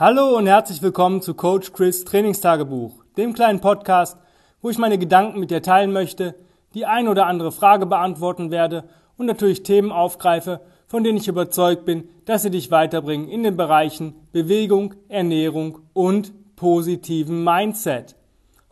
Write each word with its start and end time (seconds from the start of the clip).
Hallo 0.00 0.34
und 0.34 0.46
herzlich 0.46 0.80
willkommen 0.80 1.20
zu 1.20 1.34
Coach 1.34 1.74
Chris 1.74 2.06
Trainingstagebuch, 2.06 3.04
dem 3.18 3.34
kleinen 3.34 3.60
Podcast, 3.60 4.16
wo 4.62 4.70
ich 4.70 4.78
meine 4.78 4.96
Gedanken 4.96 5.38
mit 5.38 5.50
dir 5.50 5.60
teilen 5.60 5.92
möchte, 5.92 6.36
die 6.72 6.86
ein 6.86 7.06
oder 7.06 7.26
andere 7.26 7.52
Frage 7.52 7.84
beantworten 7.84 8.50
werde 8.50 8.84
und 9.18 9.26
natürlich 9.26 9.62
Themen 9.62 9.92
aufgreife, 9.92 10.62
von 10.86 11.04
denen 11.04 11.18
ich 11.18 11.28
überzeugt 11.28 11.84
bin, 11.84 12.08
dass 12.24 12.40
sie 12.40 12.50
dich 12.50 12.70
weiterbringen 12.70 13.28
in 13.28 13.42
den 13.42 13.58
Bereichen 13.58 14.14
Bewegung, 14.32 14.94
Ernährung 15.08 15.80
und 15.92 16.32
positiven 16.56 17.44
Mindset. 17.44 18.16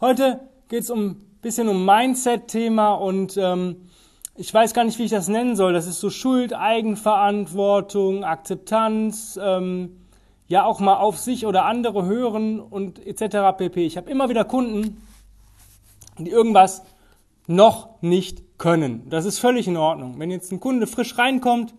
Heute 0.01 0.41
geht 0.71 0.85
es 0.85 0.91
um 0.91 1.17
bisschen 1.43 1.69
um 1.69 1.85
Mindset-Thema 1.85 2.95
und 2.95 3.37
ähm, 3.37 3.83
ich 4.35 4.55
weiß 4.55 4.73
gar 4.73 4.85
nicht, 4.85 4.99
wie 4.99 5.05
ich 5.05 5.11
das 5.11 5.29
nennen 5.29 5.57
soll. 5.57 5.75
Das 5.75 5.89
ist 5.89 6.01
so 6.01 6.09
Schuld, 6.09 6.55
Eigenverantwortung, 6.55 8.25
Akzeptanz. 8.25 9.39
Ähm, 9.39 9.98
ja 10.49 10.65
auch 10.65 10.81
mal 10.81 10.97
auf 10.97 11.19
sich 11.19 11.47
oder 11.47 11.65
andere 11.65 12.07
hören 12.07 12.59
und 12.59 13.05
etc. 13.07 13.57
pp. 13.57 13.87
Ich 13.87 13.97
habe 13.97 14.11
immer 14.11 14.29
wieder 14.29 14.45
Kunden, 14.45 15.03
die 16.19 16.31
irgendwas 16.31 16.83
noch 17.47 17.91
nicht 18.01 18.43
können. 18.59 19.09
Das 19.09 19.25
ist 19.25 19.39
völlig 19.39 19.69
in 19.69 19.77
Ordnung. 19.77 20.19
Wenn 20.19 20.31
jetzt 20.31 20.51
ein 20.51 20.61
Kunde 20.61 20.87
frisch 20.87 21.17
reinkommt, 21.17 21.75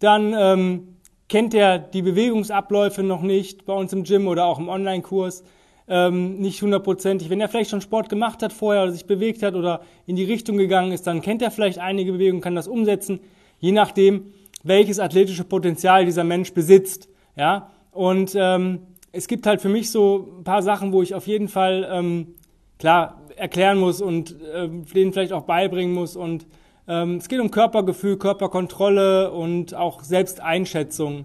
dann 0.00 0.34
ähm, 0.36 0.96
kennt 1.28 1.54
er 1.54 1.78
die 1.78 2.02
Bewegungsabläufe 2.02 3.02
noch 3.02 3.22
nicht 3.22 3.64
bei 3.64 3.72
uns 3.72 3.92
im 3.92 4.04
Gym 4.04 4.26
oder 4.26 4.44
auch 4.44 4.58
im 4.58 4.68
Online-Kurs 4.68 5.44
ähm, 5.88 6.38
nicht 6.38 6.62
hundertprozentig. 6.62 7.30
Wenn 7.30 7.40
er 7.40 7.48
vielleicht 7.48 7.70
schon 7.70 7.80
Sport 7.80 8.08
gemacht 8.08 8.42
hat 8.42 8.52
vorher 8.52 8.82
oder 8.84 8.92
sich 8.92 9.06
bewegt 9.06 9.42
hat 9.42 9.54
oder 9.54 9.82
in 10.06 10.16
die 10.16 10.24
Richtung 10.24 10.56
gegangen 10.56 10.92
ist, 10.92 11.06
dann 11.06 11.20
kennt 11.20 11.42
er 11.42 11.50
vielleicht 11.50 11.78
einige 11.78 12.12
Bewegungen, 12.12 12.40
kann 12.40 12.54
das 12.54 12.68
umsetzen, 12.68 13.20
je 13.58 13.72
nachdem, 13.72 14.32
welches 14.62 15.00
athletische 15.00 15.44
Potenzial 15.44 16.04
dieser 16.04 16.24
Mensch 16.24 16.52
besitzt. 16.52 17.08
Ja, 17.36 17.70
und 17.90 18.34
ähm, 18.34 18.86
es 19.12 19.26
gibt 19.26 19.46
halt 19.46 19.60
für 19.60 19.68
mich 19.68 19.90
so 19.90 20.36
ein 20.38 20.44
paar 20.44 20.62
Sachen, 20.62 20.92
wo 20.92 21.02
ich 21.02 21.14
auf 21.14 21.26
jeden 21.26 21.48
Fall 21.48 21.88
ähm, 21.90 22.34
klar 22.78 23.20
erklären 23.36 23.78
muss 23.78 24.00
und 24.00 24.40
äh, 24.42 24.68
denen 24.68 25.12
vielleicht 25.12 25.32
auch 25.32 25.42
beibringen 25.42 25.94
muss. 25.94 26.16
Und 26.16 26.46
ähm, 26.86 27.16
es 27.16 27.28
geht 27.28 27.40
um 27.40 27.50
Körpergefühl, 27.50 28.18
Körperkontrolle 28.18 29.32
und 29.32 29.74
auch 29.74 30.02
Selbsteinschätzung. 30.02 31.24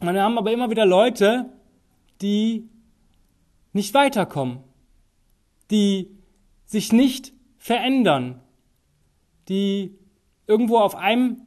Und 0.00 0.14
wir 0.14 0.22
haben 0.22 0.38
aber 0.38 0.52
immer 0.52 0.70
wieder 0.70 0.86
Leute, 0.86 1.46
die 2.22 2.68
nicht 3.72 3.92
weiterkommen, 3.94 4.58
die 5.70 6.10
sich 6.64 6.92
nicht 6.92 7.32
verändern, 7.58 8.40
die 9.48 9.98
irgendwo 10.46 10.78
auf 10.78 10.94
einem 10.94 11.45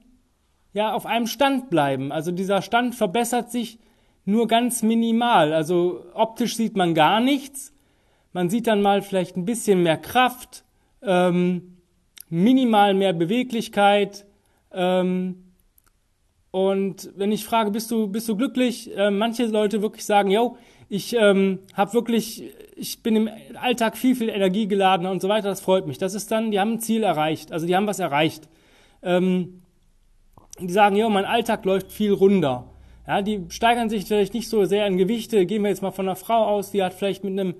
ja 0.74 0.94
auf 0.94 1.06
einem 1.06 1.28
Stand 1.28 1.70
bleiben. 1.70 2.12
Also 2.12 2.32
dieser 2.32 2.62
Stand 2.62 2.96
verbessert 2.96 3.52
sich 3.52 3.80
nur 4.26 4.48
ganz 4.48 4.84
minimal. 4.84 5.54
Also 5.54 6.04
optisch 6.14 6.56
sieht 6.56 6.76
man 6.76 6.94
gar 6.94 7.20
nichts. 7.20 7.74
Man 8.32 8.50
sieht 8.50 8.68
dann 8.68 8.82
mal 8.82 9.02
vielleicht 9.02 9.38
ein 9.38 9.46
bisschen 9.46 9.82
mehr 9.82 9.98
Kraft, 9.98 10.64
ähm, 11.02 11.78
minimal 12.30 12.94
mehr 12.94 13.14
Beweglichkeit. 13.14 14.26
Ähm, 14.72 15.44
und 16.52 17.12
wenn 17.16 17.32
ich 17.32 17.46
frage, 17.46 17.72
bist 17.72 17.90
du, 17.92 18.08
bist 18.08 18.30
du 18.30 18.36
glücklich? 18.36 18.96
Äh, 18.96 19.12
manche 19.12 19.46
Leute 19.46 19.82
wirklich 19.82 20.06
sagen, 20.06 20.30
yo, 20.30 20.58
ich 20.90 21.16
ähm, 21.16 21.60
habe 21.74 21.94
wirklich, 21.94 22.44
ich 22.76 23.04
bin 23.04 23.16
im 23.16 23.30
Alltag 23.60 23.98
viel, 23.98 24.16
viel 24.16 24.30
Energie 24.30 24.68
geladen 24.68 25.06
und 25.06 25.22
so 25.22 25.30
weiter. 25.30 25.50
Das 25.50 25.62
freut 25.62 25.88
mich. 25.88 25.98
Das 25.98 26.14
ist 26.14 26.32
dann, 26.32 26.52
die 26.52 26.60
haben 26.60 26.74
ein 26.74 26.80
Ziel 26.80 27.04
erreicht. 27.04 27.52
Also 27.52 27.68
die 27.68 27.76
haben 27.76 27.88
was 27.88 28.00
erreicht. 28.00 28.48
Ähm, 29.04 29.62
die 30.68 30.74
sagen, 30.74 30.96
ja, 30.96 31.10
mein 31.10 31.26
Alltag 31.26 31.66
läuft 31.66 31.92
viel 31.92 32.14
runder. 32.14 32.66
Ja, 33.08 33.22
die 33.22 33.46
steigern 33.50 33.90
sich 33.90 34.06
vielleicht 34.06 34.34
nicht 34.34 34.50
so 34.50 34.66
sehr 34.66 34.86
in 34.86 34.98
Gewichte. 34.98 35.46
Gehen 35.46 35.64
wir 35.64 35.70
jetzt 35.70 35.82
mal 35.82 35.92
von 35.92 36.08
einer 36.08 36.16
Frau 36.16 36.46
aus, 36.46 36.72
die 36.72 36.84
hat 36.84 36.94
vielleicht 36.94 37.24
mit 37.24 37.34
einem 37.34 37.56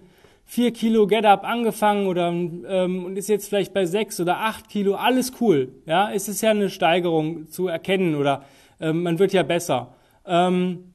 4 0.46 0.74
Kilo 0.74 1.06
Get-Up 1.08 1.44
angefangen 1.44 2.08
oder 2.08 2.30
ähm, 2.30 3.06
und 3.06 3.18
ist 3.18 3.30
jetzt 3.30 3.50
vielleicht 3.50 3.74
bei 3.74 3.86
6 3.86 4.20
oder 4.20 4.40
8 4.40 4.68
Kilo. 4.68 4.96
Alles 4.96 5.34
cool. 5.42 5.74
Ja, 5.86 6.12
es 6.12 6.28
ist 6.28 6.42
ja 6.42 6.52
eine 6.52 6.70
Steigerung 6.70 7.50
zu 7.50 7.68
erkennen 7.68 8.16
oder 8.16 8.44
ähm, 8.80 9.04
man 9.04 9.20
wird 9.20 9.34
ja 9.34 9.44
besser. 9.44 9.94
Ähm, 10.26 10.94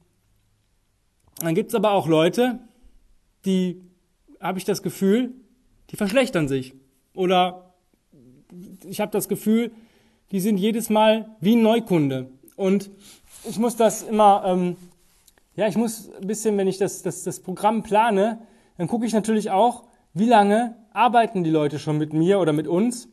dann 1.39 1.55
gibt's 1.55 1.75
aber 1.75 1.91
auch 1.91 2.07
Leute, 2.07 2.59
die, 3.45 3.81
habe 4.39 4.57
ich 4.57 4.65
das 4.65 4.81
Gefühl, 4.81 5.33
die 5.89 5.95
verschlechtern 5.95 6.47
sich. 6.47 6.73
Oder 7.13 7.73
ich 8.85 8.99
habe 8.99 9.11
das 9.11 9.27
Gefühl, 9.27 9.71
die 10.31 10.39
sind 10.39 10.57
jedes 10.57 10.89
Mal 10.89 11.29
wie 11.39 11.55
ein 11.55 11.61
Neukunde. 11.61 12.29
Und 12.55 12.89
ich 13.47 13.59
muss 13.59 13.75
das 13.75 14.03
immer, 14.03 14.43
ähm, 14.45 14.77
ja, 15.55 15.67
ich 15.67 15.77
muss 15.77 16.09
ein 16.19 16.27
bisschen, 16.27 16.57
wenn 16.57 16.67
ich 16.67 16.77
das, 16.77 17.01
das, 17.01 17.23
das 17.23 17.39
Programm 17.39 17.83
plane, 17.83 18.39
dann 18.77 18.87
gucke 18.87 19.05
ich 19.05 19.13
natürlich 19.13 19.51
auch, 19.51 19.83
wie 20.13 20.25
lange 20.25 20.75
arbeiten 20.93 21.43
die 21.43 21.49
Leute 21.49 21.79
schon 21.79 21.97
mit 21.97 22.13
mir 22.13 22.39
oder 22.39 22.53
mit 22.53 22.67
uns. 22.67 23.09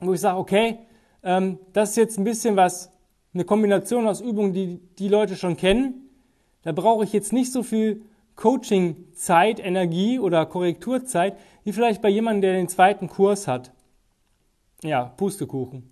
Wo 0.00 0.12
ich 0.12 0.20
sage, 0.20 0.38
okay, 0.38 0.78
ähm, 1.22 1.58
das 1.72 1.90
ist 1.90 1.96
jetzt 1.96 2.18
ein 2.18 2.24
bisschen 2.24 2.56
was, 2.56 2.92
eine 3.32 3.44
Kombination 3.44 4.06
aus 4.06 4.20
Übungen, 4.20 4.52
die 4.52 4.80
die 4.98 5.08
Leute 5.08 5.36
schon 5.36 5.56
kennen. 5.56 6.10
Da 6.62 6.72
brauche 6.72 7.04
ich 7.04 7.12
jetzt 7.12 7.32
nicht 7.32 7.52
so 7.52 7.62
viel 7.62 8.02
Coaching-Zeit, 8.34 9.60
Energie 9.60 10.18
oder 10.18 10.44
Korrekturzeit, 10.44 11.36
wie 11.64 11.72
vielleicht 11.72 12.02
bei 12.02 12.08
jemandem, 12.08 12.42
der 12.42 12.52
den 12.54 12.68
zweiten 12.68 13.08
Kurs 13.08 13.48
hat 13.48 13.72
ja, 14.82 15.04
Pustekuchen. 15.16 15.90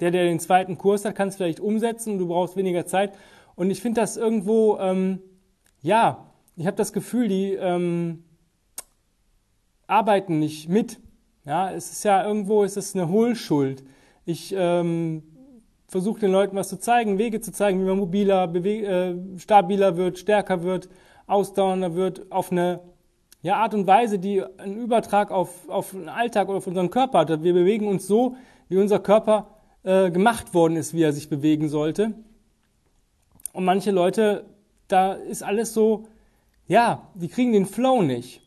Der, 0.00 0.10
der 0.10 0.24
den 0.24 0.40
zweiten 0.40 0.78
Kurs 0.78 1.04
hat, 1.04 1.14
kann 1.14 1.28
es 1.28 1.36
vielleicht 1.36 1.60
umsetzen 1.60 2.18
du 2.18 2.26
brauchst 2.26 2.56
weniger 2.56 2.86
Zeit. 2.86 3.14
Und 3.54 3.70
ich 3.70 3.80
finde 3.80 4.00
das 4.00 4.16
irgendwo, 4.16 4.78
ähm, 4.78 5.20
ja, 5.80 6.26
ich 6.56 6.66
habe 6.66 6.76
das 6.76 6.92
Gefühl, 6.92 7.28
die 7.28 7.52
ähm, 7.52 8.24
arbeiten 9.86 10.38
nicht 10.38 10.68
mit. 10.68 11.00
Ja, 11.44 11.72
es 11.72 11.90
ist 11.90 12.04
ja 12.04 12.24
irgendwo, 12.26 12.64
es 12.64 12.76
ist 12.76 12.94
eine 12.94 13.08
Hohlschuld. 13.08 13.84
Ich 14.24 14.54
ähm, 14.56 15.22
versuche 15.88 16.20
den 16.20 16.32
Leuten 16.32 16.56
was 16.56 16.68
zu 16.68 16.78
zeigen, 16.78 17.18
Wege 17.18 17.40
zu 17.40 17.52
zeigen, 17.52 17.80
wie 17.80 17.84
man 17.84 17.98
mobiler, 17.98 18.52
äh, 18.54 19.14
stabiler 19.38 19.96
wird, 19.96 20.18
stärker 20.18 20.62
wird, 20.62 20.88
ausdauernder 21.26 21.94
wird, 21.94 22.30
auf 22.30 22.52
eine 22.52 22.80
ja, 23.42 23.56
Art 23.56 23.74
und 23.74 23.86
Weise, 23.86 24.18
die 24.18 24.42
einen 24.58 24.76
Übertrag 24.76 25.32
auf, 25.32 25.68
auf 25.68 25.90
den 25.90 26.08
Alltag 26.08 26.48
oder 26.48 26.58
auf 26.58 26.66
unseren 26.66 26.90
Körper 26.90 27.18
hat. 27.18 27.42
Wir 27.42 27.52
bewegen 27.52 27.88
uns 27.88 28.06
so, 28.06 28.36
wie 28.68 28.78
unser 28.78 29.00
Körper 29.00 29.48
äh, 29.82 30.10
gemacht 30.10 30.54
worden 30.54 30.76
ist, 30.76 30.94
wie 30.94 31.02
er 31.02 31.12
sich 31.12 31.28
bewegen 31.28 31.68
sollte. 31.68 32.14
Und 33.52 33.64
manche 33.64 33.90
Leute, 33.90 34.44
da 34.86 35.14
ist 35.14 35.42
alles 35.42 35.74
so, 35.74 36.04
ja, 36.68 37.08
die 37.14 37.28
kriegen 37.28 37.52
den 37.52 37.66
Flow 37.66 38.00
nicht. 38.02 38.40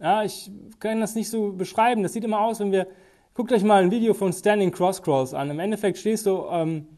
Ja, 0.00 0.24
ich 0.24 0.50
kann 0.80 1.00
das 1.00 1.14
nicht 1.14 1.30
so 1.30 1.52
beschreiben. 1.52 2.02
Das 2.02 2.12
sieht 2.12 2.24
immer 2.24 2.40
aus, 2.40 2.58
wenn 2.58 2.72
wir, 2.72 2.88
guckt 3.34 3.52
euch 3.52 3.62
mal 3.62 3.82
ein 3.82 3.90
Video 3.92 4.14
von 4.14 4.32
Standing 4.32 4.72
Cross 4.72 5.02
Crawls 5.02 5.32
an. 5.32 5.50
Im 5.50 5.60
Endeffekt 5.60 5.96
stehst 5.96 6.26
du, 6.26 6.44
ähm, 6.50 6.88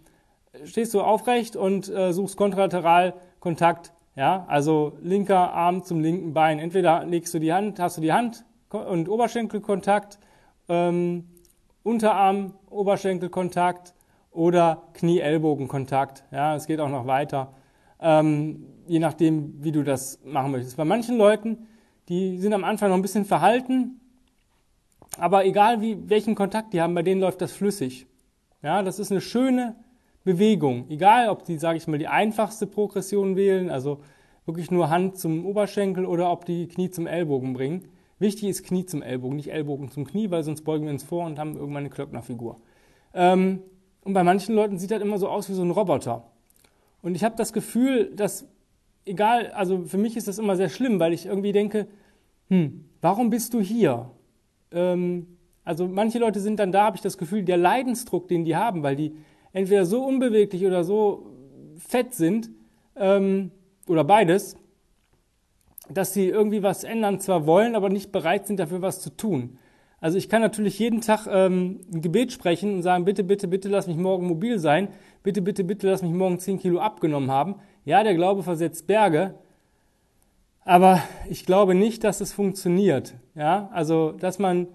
stehst 0.64 0.94
du 0.94 1.02
aufrecht 1.02 1.54
und 1.54 1.88
äh, 1.90 2.12
suchst 2.12 2.36
kontralateral 2.38 3.14
Kontakt 3.40 3.92
ja, 4.20 4.44
also 4.48 4.98
linker 5.00 5.54
Arm 5.54 5.82
zum 5.82 6.00
linken 6.00 6.34
Bein. 6.34 6.58
Entweder 6.58 7.06
legst 7.06 7.32
du 7.32 7.38
die 7.38 7.54
Hand, 7.54 7.80
hast 7.80 7.96
du 7.96 8.02
die 8.02 8.12
Hand 8.12 8.44
und 8.68 9.08
Oberschenkelkontakt, 9.08 10.18
ähm, 10.68 11.24
Unterarm, 11.82 12.52
Oberschenkelkontakt 12.68 13.94
oder 14.30 14.82
Knie-Ellbogenkontakt. 14.92 16.24
Ja, 16.32 16.54
es 16.54 16.66
geht 16.66 16.80
auch 16.80 16.90
noch 16.90 17.06
weiter. 17.06 17.54
Ähm, 17.98 18.66
je 18.86 18.98
nachdem, 18.98 19.64
wie 19.64 19.72
du 19.72 19.82
das 19.82 20.20
machen 20.22 20.52
möchtest. 20.52 20.76
Bei 20.76 20.84
manchen 20.84 21.16
Leuten, 21.16 21.66
die 22.10 22.36
sind 22.36 22.52
am 22.52 22.64
Anfang 22.64 22.90
noch 22.90 22.96
ein 22.96 23.02
bisschen 23.02 23.24
verhalten, 23.24 24.02
aber 25.16 25.46
egal 25.46 25.80
wie, 25.80 26.10
welchen 26.10 26.34
Kontakt 26.34 26.74
die 26.74 26.82
haben, 26.82 26.94
bei 26.94 27.02
denen 27.02 27.22
läuft 27.22 27.40
das 27.40 27.52
flüssig. 27.52 28.06
Ja, 28.60 28.82
das 28.82 28.98
ist 28.98 29.12
eine 29.12 29.22
schöne 29.22 29.76
Bewegung. 30.24 30.86
Egal, 30.88 31.28
ob 31.28 31.44
die, 31.44 31.58
sage 31.58 31.78
ich 31.78 31.86
mal, 31.86 31.98
die 31.98 32.08
einfachste 32.08 32.66
Progression 32.66 33.36
wählen, 33.36 33.70
also 33.70 34.00
wirklich 34.46 34.70
nur 34.70 34.90
Hand 34.90 35.18
zum 35.18 35.46
Oberschenkel 35.46 36.04
oder 36.04 36.30
ob 36.30 36.44
die 36.44 36.68
Knie 36.68 36.90
zum 36.90 37.06
Ellbogen 37.06 37.52
bringen. 37.52 37.84
Wichtig 38.18 38.48
ist 38.48 38.64
Knie 38.64 38.84
zum 38.84 39.02
Ellbogen, 39.02 39.36
nicht 39.36 39.50
Ellbogen 39.50 39.90
zum 39.90 40.06
Knie, 40.06 40.30
weil 40.30 40.42
sonst 40.42 40.62
beugen 40.62 40.84
wir 40.84 40.92
uns 40.92 41.02
vor 41.02 41.24
und 41.24 41.38
haben 41.38 41.56
irgendwann 41.56 41.84
eine 41.84 41.90
Klöcknerfigur. 41.90 42.60
Ähm, 43.14 43.62
und 44.02 44.12
bei 44.12 44.24
manchen 44.24 44.54
Leuten 44.54 44.78
sieht 44.78 44.90
das 44.90 45.00
immer 45.00 45.18
so 45.18 45.28
aus 45.28 45.48
wie 45.48 45.54
so 45.54 45.62
ein 45.62 45.70
Roboter. 45.70 46.24
Und 47.02 47.14
ich 47.14 47.24
habe 47.24 47.36
das 47.36 47.52
Gefühl, 47.52 48.12
dass, 48.14 48.46
egal, 49.06 49.50
also 49.52 49.84
für 49.84 49.98
mich 49.98 50.16
ist 50.16 50.28
das 50.28 50.38
immer 50.38 50.56
sehr 50.56 50.68
schlimm, 50.68 51.00
weil 51.00 51.12
ich 51.12 51.26
irgendwie 51.26 51.52
denke, 51.52 51.86
hm, 52.48 52.84
warum 53.00 53.30
bist 53.30 53.54
du 53.54 53.60
hier? 53.60 54.10
Ähm, 54.70 55.38
also 55.64 55.86
manche 55.86 56.18
Leute 56.18 56.40
sind 56.40 56.58
dann 56.58 56.72
da, 56.72 56.84
habe 56.84 56.96
ich 56.96 57.02
das 57.02 57.16
Gefühl, 57.16 57.44
der 57.44 57.56
Leidensdruck, 57.56 58.28
den 58.28 58.44
die 58.44 58.56
haben, 58.56 58.82
weil 58.82 58.96
die 58.96 59.16
entweder 59.52 59.84
so 59.84 60.04
unbeweglich 60.04 60.64
oder 60.66 60.84
so 60.84 61.26
fett 61.78 62.14
sind, 62.14 62.50
ähm, 62.96 63.50
oder 63.88 64.04
beides, 64.04 64.56
dass 65.88 66.14
sie 66.14 66.28
irgendwie 66.28 66.62
was 66.62 66.84
ändern 66.84 67.20
zwar 67.20 67.46
wollen, 67.46 67.74
aber 67.74 67.88
nicht 67.88 68.12
bereit 68.12 68.46
sind, 68.46 68.60
dafür 68.60 68.82
was 68.82 69.00
zu 69.00 69.10
tun. 69.10 69.58
Also 70.00 70.16
ich 70.16 70.28
kann 70.28 70.40
natürlich 70.40 70.78
jeden 70.78 71.00
Tag 71.00 71.26
ähm, 71.30 71.80
ein 71.92 72.00
Gebet 72.00 72.32
sprechen 72.32 72.74
und 72.74 72.82
sagen, 72.82 73.04
bitte, 73.04 73.24
bitte, 73.24 73.48
bitte 73.48 73.68
lass 73.68 73.86
mich 73.86 73.96
morgen 73.96 74.26
mobil 74.26 74.58
sein, 74.58 74.88
bitte, 75.22 75.42
bitte, 75.42 75.64
bitte 75.64 75.90
lass 75.90 76.02
mich 76.02 76.12
morgen 76.12 76.38
10 76.38 76.58
Kilo 76.58 76.80
abgenommen 76.80 77.30
haben. 77.30 77.56
Ja, 77.84 78.02
der 78.02 78.14
Glaube 78.14 78.42
versetzt 78.42 78.86
Berge, 78.86 79.34
aber 80.64 81.02
ich 81.28 81.44
glaube 81.44 81.74
nicht, 81.74 82.04
dass 82.04 82.20
es 82.20 82.32
funktioniert. 82.32 83.14
Ja, 83.34 83.68
also 83.72 84.12
dass 84.12 84.38
man 84.38 84.68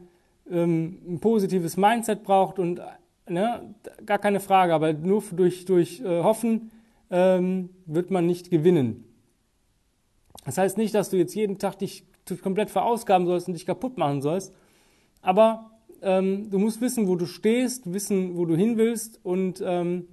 ähm, 0.50 1.00
ein 1.08 1.20
positives 1.20 1.78
Mindset 1.78 2.24
braucht 2.24 2.60
und 2.60 2.82
ne, 3.28 3.76
gar 4.06 4.20
keine 4.20 4.40
Frage, 4.40 4.74
aber 4.74 4.94
nur 4.94 5.24
durch, 5.32 5.66
durch 5.66 6.02
äh, 6.02 6.24
Hoffen 6.24 6.72
ähm, 7.10 7.70
wird 7.86 8.12
man 8.12 8.26
nicht 8.26 8.50
gewinnen. 8.50 9.04
Das 10.46 10.58
heißt 10.58 10.78
nicht, 10.78 10.94
dass 10.94 11.10
du 11.10 11.18
jetzt 11.18 11.34
jeden 11.36 11.58
Tag 11.58 11.80
dich 11.80 12.06
komplett 12.42 12.70
verausgaben 12.70 13.28
sollst 13.28 13.48
und 13.48 13.54
dich 13.54 13.66
kaputt 13.66 13.98
machen 13.98 14.22
sollst, 14.22 14.54
aber 15.22 15.72
ähm, 16.02 16.50
du 16.50 16.60
musst 16.60 16.82
wissen, 16.82 17.08
wo 17.08 17.16
du 17.16 17.26
stehst, 17.26 17.92
wissen, 17.92 18.38
wo 18.38 18.46
du 18.46 18.56
hin 18.56 18.78
willst 18.78 19.20
und 19.24 19.64
ähm, 19.66 20.08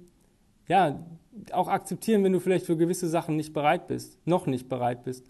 ja, 0.67 1.03
auch 1.51 1.67
akzeptieren, 1.67 2.23
wenn 2.23 2.33
du 2.33 2.39
vielleicht 2.39 2.65
für 2.65 2.77
gewisse 2.77 3.07
Sachen 3.07 3.35
nicht 3.35 3.53
bereit 3.53 3.87
bist, 3.87 4.17
noch 4.25 4.45
nicht 4.45 4.69
bereit 4.69 5.03
bist. 5.03 5.25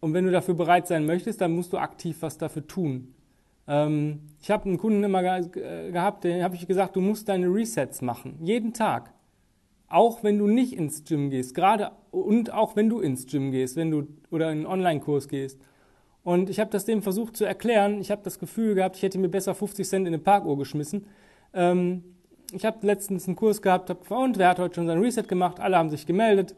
Und 0.00 0.14
wenn 0.14 0.24
du 0.24 0.30
dafür 0.30 0.54
bereit 0.54 0.86
sein 0.86 1.06
möchtest, 1.06 1.40
dann 1.40 1.52
musst 1.52 1.72
du 1.72 1.78
aktiv 1.78 2.18
was 2.20 2.38
dafür 2.38 2.66
tun. 2.66 3.14
Ähm, 3.68 4.20
ich 4.40 4.50
habe 4.50 4.66
einen 4.66 4.78
Kunden 4.78 5.02
immer 5.02 5.22
ge 5.40 5.90
gehabt, 5.90 6.24
den 6.24 6.42
habe 6.42 6.54
ich 6.54 6.66
gesagt, 6.66 6.96
du 6.96 7.00
musst 7.00 7.28
deine 7.28 7.46
Resets 7.46 8.02
machen, 8.02 8.38
jeden 8.42 8.72
Tag. 8.72 9.12
Auch 9.88 10.24
wenn 10.24 10.38
du 10.38 10.48
nicht 10.48 10.72
ins 10.72 11.04
Gym 11.04 11.30
gehst, 11.30 11.54
gerade 11.54 11.92
und 12.10 12.52
auch 12.52 12.74
wenn 12.76 12.88
du 12.88 13.00
ins 13.00 13.26
Gym 13.26 13.50
gehst, 13.50 13.76
wenn 13.76 13.90
du 13.90 14.08
oder 14.30 14.50
in 14.50 14.58
einen 14.58 14.66
Online-Kurs 14.66 15.28
gehst. 15.28 15.60
Und 16.24 16.50
ich 16.50 16.58
habe 16.58 16.70
das 16.70 16.84
dem 16.84 17.02
versucht 17.02 17.36
zu 17.36 17.44
erklären. 17.44 18.00
Ich 18.00 18.10
habe 18.10 18.22
das 18.24 18.40
Gefühl 18.40 18.74
gehabt, 18.74 18.96
ich 18.96 19.02
hätte 19.02 19.16
mir 19.18 19.28
besser 19.28 19.54
50 19.54 19.88
Cent 19.88 20.08
in 20.08 20.14
eine 20.14 20.22
Parkuhr 20.22 20.58
geschmissen. 20.58 21.06
Ähm, 21.54 22.02
ich 22.52 22.64
habe 22.64 22.84
letztens 22.84 23.26
einen 23.26 23.36
Kurs 23.36 23.62
gehabt, 23.62 23.90
hab, 23.90 24.10
und 24.10 24.38
wer 24.38 24.48
hat 24.48 24.58
heute 24.58 24.74
schon 24.74 24.88
sein 24.88 24.98
Reset 24.98 25.22
gemacht? 25.22 25.60
Alle 25.60 25.76
haben 25.76 25.90
sich 25.90 26.04
gemeldet, 26.04 26.56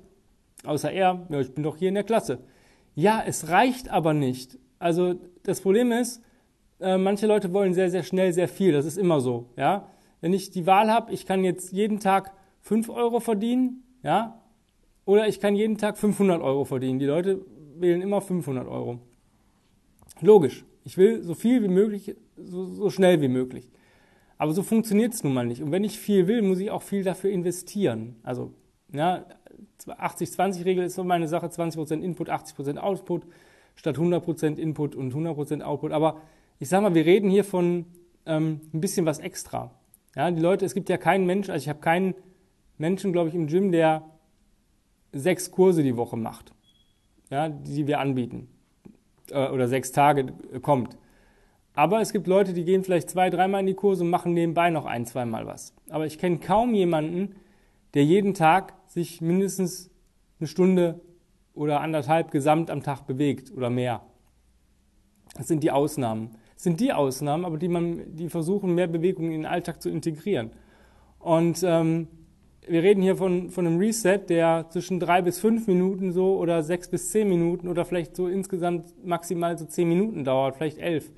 außer 0.64 0.90
er. 0.90 1.26
Ja, 1.28 1.40
ich 1.40 1.54
bin 1.54 1.64
doch 1.64 1.76
hier 1.76 1.88
in 1.88 1.94
der 1.94 2.04
Klasse. 2.04 2.38
Ja, 2.94 3.22
es 3.26 3.48
reicht 3.48 3.90
aber 3.90 4.14
nicht. 4.14 4.58
Also 4.78 5.16
das 5.42 5.60
Problem 5.60 5.92
ist, 5.92 6.22
äh, 6.80 6.98
manche 6.98 7.26
Leute 7.26 7.52
wollen 7.52 7.74
sehr, 7.74 7.90
sehr 7.90 8.02
schnell 8.02 8.32
sehr 8.32 8.48
viel. 8.48 8.72
Das 8.72 8.86
ist 8.86 8.98
immer 8.98 9.20
so. 9.20 9.46
Ja, 9.56 9.88
wenn 10.20 10.32
ich 10.32 10.50
die 10.50 10.66
Wahl 10.66 10.90
habe, 10.90 11.12
ich 11.12 11.26
kann 11.26 11.44
jetzt 11.44 11.72
jeden 11.72 12.00
Tag 12.00 12.32
5 12.62 12.88
Euro 12.90 13.20
verdienen, 13.20 13.82
ja, 14.02 14.40
oder 15.04 15.26
ich 15.26 15.40
kann 15.40 15.56
jeden 15.56 15.78
Tag 15.78 15.96
500 15.96 16.42
Euro 16.42 16.64
verdienen. 16.64 16.98
Die 16.98 17.06
Leute 17.06 17.40
wählen 17.76 18.02
immer 18.02 18.20
500 18.20 18.68
Euro. 18.68 18.98
Logisch. 20.20 20.64
Ich 20.84 20.98
will 20.98 21.22
so 21.22 21.34
viel 21.34 21.62
wie 21.62 21.68
möglich, 21.68 22.14
so, 22.36 22.66
so 22.66 22.90
schnell 22.90 23.20
wie 23.20 23.28
möglich. 23.28 23.70
Aber 24.36 24.52
so 24.52 24.62
funktioniert 24.62 25.14
es 25.14 25.24
nun 25.24 25.34
mal 25.34 25.46
nicht. 25.46 25.62
Und 25.62 25.72
wenn 25.72 25.84
ich 25.84 25.98
viel 25.98 26.26
will, 26.26 26.42
muss 26.42 26.60
ich 26.60 26.70
auch 26.70 26.82
viel 26.82 27.02
dafür 27.04 27.30
investieren. 27.30 28.16
Also, 28.22 28.52
ja, 28.92 29.24
80-20-Regel 29.86 30.84
ist 30.84 30.94
so 30.94 31.04
meine 31.04 31.28
Sache, 31.28 31.46
20% 31.46 32.00
Input, 32.00 32.30
80% 32.30 32.76
Output, 32.78 33.26
statt 33.74 33.96
100% 33.96 34.56
Input 34.56 34.94
und 34.94 35.14
100% 35.14 35.62
Output. 35.62 35.92
Aber 35.92 36.20
ich 36.58 36.68
sag 36.68 36.82
mal, 36.82 36.94
wir 36.94 37.06
reden 37.06 37.30
hier 37.30 37.44
von 37.44 37.86
ähm, 38.26 38.60
ein 38.72 38.80
bisschen 38.80 39.06
was 39.06 39.18
extra. 39.18 39.70
Ja, 40.16 40.30
die 40.30 40.40
Leute, 40.40 40.64
es 40.64 40.74
gibt 40.74 40.88
ja 40.88 40.96
keinen 40.96 41.26
Menschen, 41.26 41.52
also 41.52 41.62
ich 41.62 41.68
habe 41.68 41.80
keinen 41.80 42.14
Menschen, 42.76 43.12
glaube 43.12 43.28
ich, 43.28 43.34
im 43.34 43.46
Gym, 43.46 43.72
der 43.72 44.04
sechs 45.12 45.50
Kurse 45.50 45.82
die 45.82 45.96
Woche 45.96 46.16
macht, 46.16 46.52
ja, 47.30 47.48
die 47.48 47.86
wir 47.86 48.00
anbieten 48.00 48.48
äh, 49.30 49.48
oder 49.48 49.68
sechs 49.68 49.92
Tage 49.92 50.32
kommt. 50.62 50.96
Aber 51.74 52.00
es 52.00 52.12
gibt 52.12 52.26
Leute, 52.26 52.52
die 52.52 52.64
gehen 52.64 52.82
vielleicht 52.82 53.08
zwei, 53.08 53.30
dreimal 53.30 53.60
in 53.60 53.66
die 53.66 53.74
Kurse 53.74 54.02
und 54.02 54.10
machen 54.10 54.34
nebenbei 54.34 54.70
noch 54.70 54.84
ein, 54.84 55.06
zweimal 55.06 55.46
was. 55.46 55.74
Aber 55.88 56.06
ich 56.06 56.18
kenne 56.18 56.38
kaum 56.38 56.74
jemanden, 56.74 57.36
der 57.94 58.04
jeden 58.04 58.34
Tag 58.34 58.74
sich 58.88 59.20
mindestens 59.20 59.90
eine 60.40 60.48
Stunde 60.48 61.00
oder 61.54 61.80
anderthalb 61.80 62.30
gesamt 62.30 62.70
am 62.70 62.82
Tag 62.82 63.06
bewegt 63.06 63.52
oder 63.52 63.70
mehr. 63.70 64.02
Das 65.36 65.46
sind 65.46 65.62
die 65.62 65.70
Ausnahmen. 65.70 66.36
Sind 66.58 66.80
die 66.80 66.92
Ausnahmen, 66.92 67.44
aber 67.44 67.56
die, 67.56 67.68
man, 67.68 68.16
die 68.16 68.28
versuchen, 68.28 68.74
mehr 68.74 68.88
Bewegung 68.88 69.26
in 69.26 69.42
den 69.42 69.46
Alltag 69.46 69.80
zu 69.80 69.88
integrieren. 69.88 70.50
Und 71.20 71.62
ähm, 71.62 72.08
wir 72.66 72.82
reden 72.82 73.00
hier 73.00 73.14
von, 73.14 73.50
von 73.50 73.64
einem 73.64 73.78
Reset, 73.78 74.18
der 74.28 74.66
zwischen 74.70 74.98
drei 74.98 75.22
bis 75.22 75.38
fünf 75.38 75.68
Minuten 75.68 76.10
so 76.10 76.36
oder 76.36 76.64
sechs 76.64 76.88
bis 76.88 77.12
zehn 77.12 77.28
Minuten 77.28 77.68
oder 77.68 77.84
vielleicht 77.84 78.16
so 78.16 78.26
insgesamt 78.26 78.92
maximal 79.06 79.56
so 79.56 79.66
zehn 79.66 79.88
Minuten 79.88 80.24
dauert, 80.24 80.56
vielleicht 80.56 80.78
elf. 80.78 81.12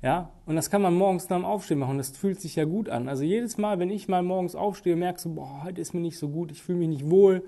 Ja, 0.00 0.30
und 0.46 0.54
das 0.54 0.70
kann 0.70 0.80
man 0.80 0.94
morgens 0.94 1.28
nach 1.28 1.38
dem 1.38 1.44
Aufstehen 1.44 1.80
machen. 1.80 1.98
Das 1.98 2.16
fühlt 2.16 2.40
sich 2.40 2.54
ja 2.54 2.64
gut 2.64 2.88
an. 2.88 3.08
Also 3.08 3.24
jedes 3.24 3.58
Mal, 3.58 3.80
wenn 3.80 3.90
ich 3.90 4.06
mal 4.06 4.22
morgens 4.22 4.54
aufstehe, 4.54 4.94
merke 4.94 5.20
so, 5.20 5.30
boah, 5.30 5.64
heute 5.64 5.80
ist 5.80 5.92
mir 5.92 6.00
nicht 6.00 6.18
so 6.18 6.28
gut, 6.28 6.52
ich 6.52 6.62
fühle 6.62 6.78
mich 6.78 6.88
nicht 6.88 7.10
wohl 7.10 7.42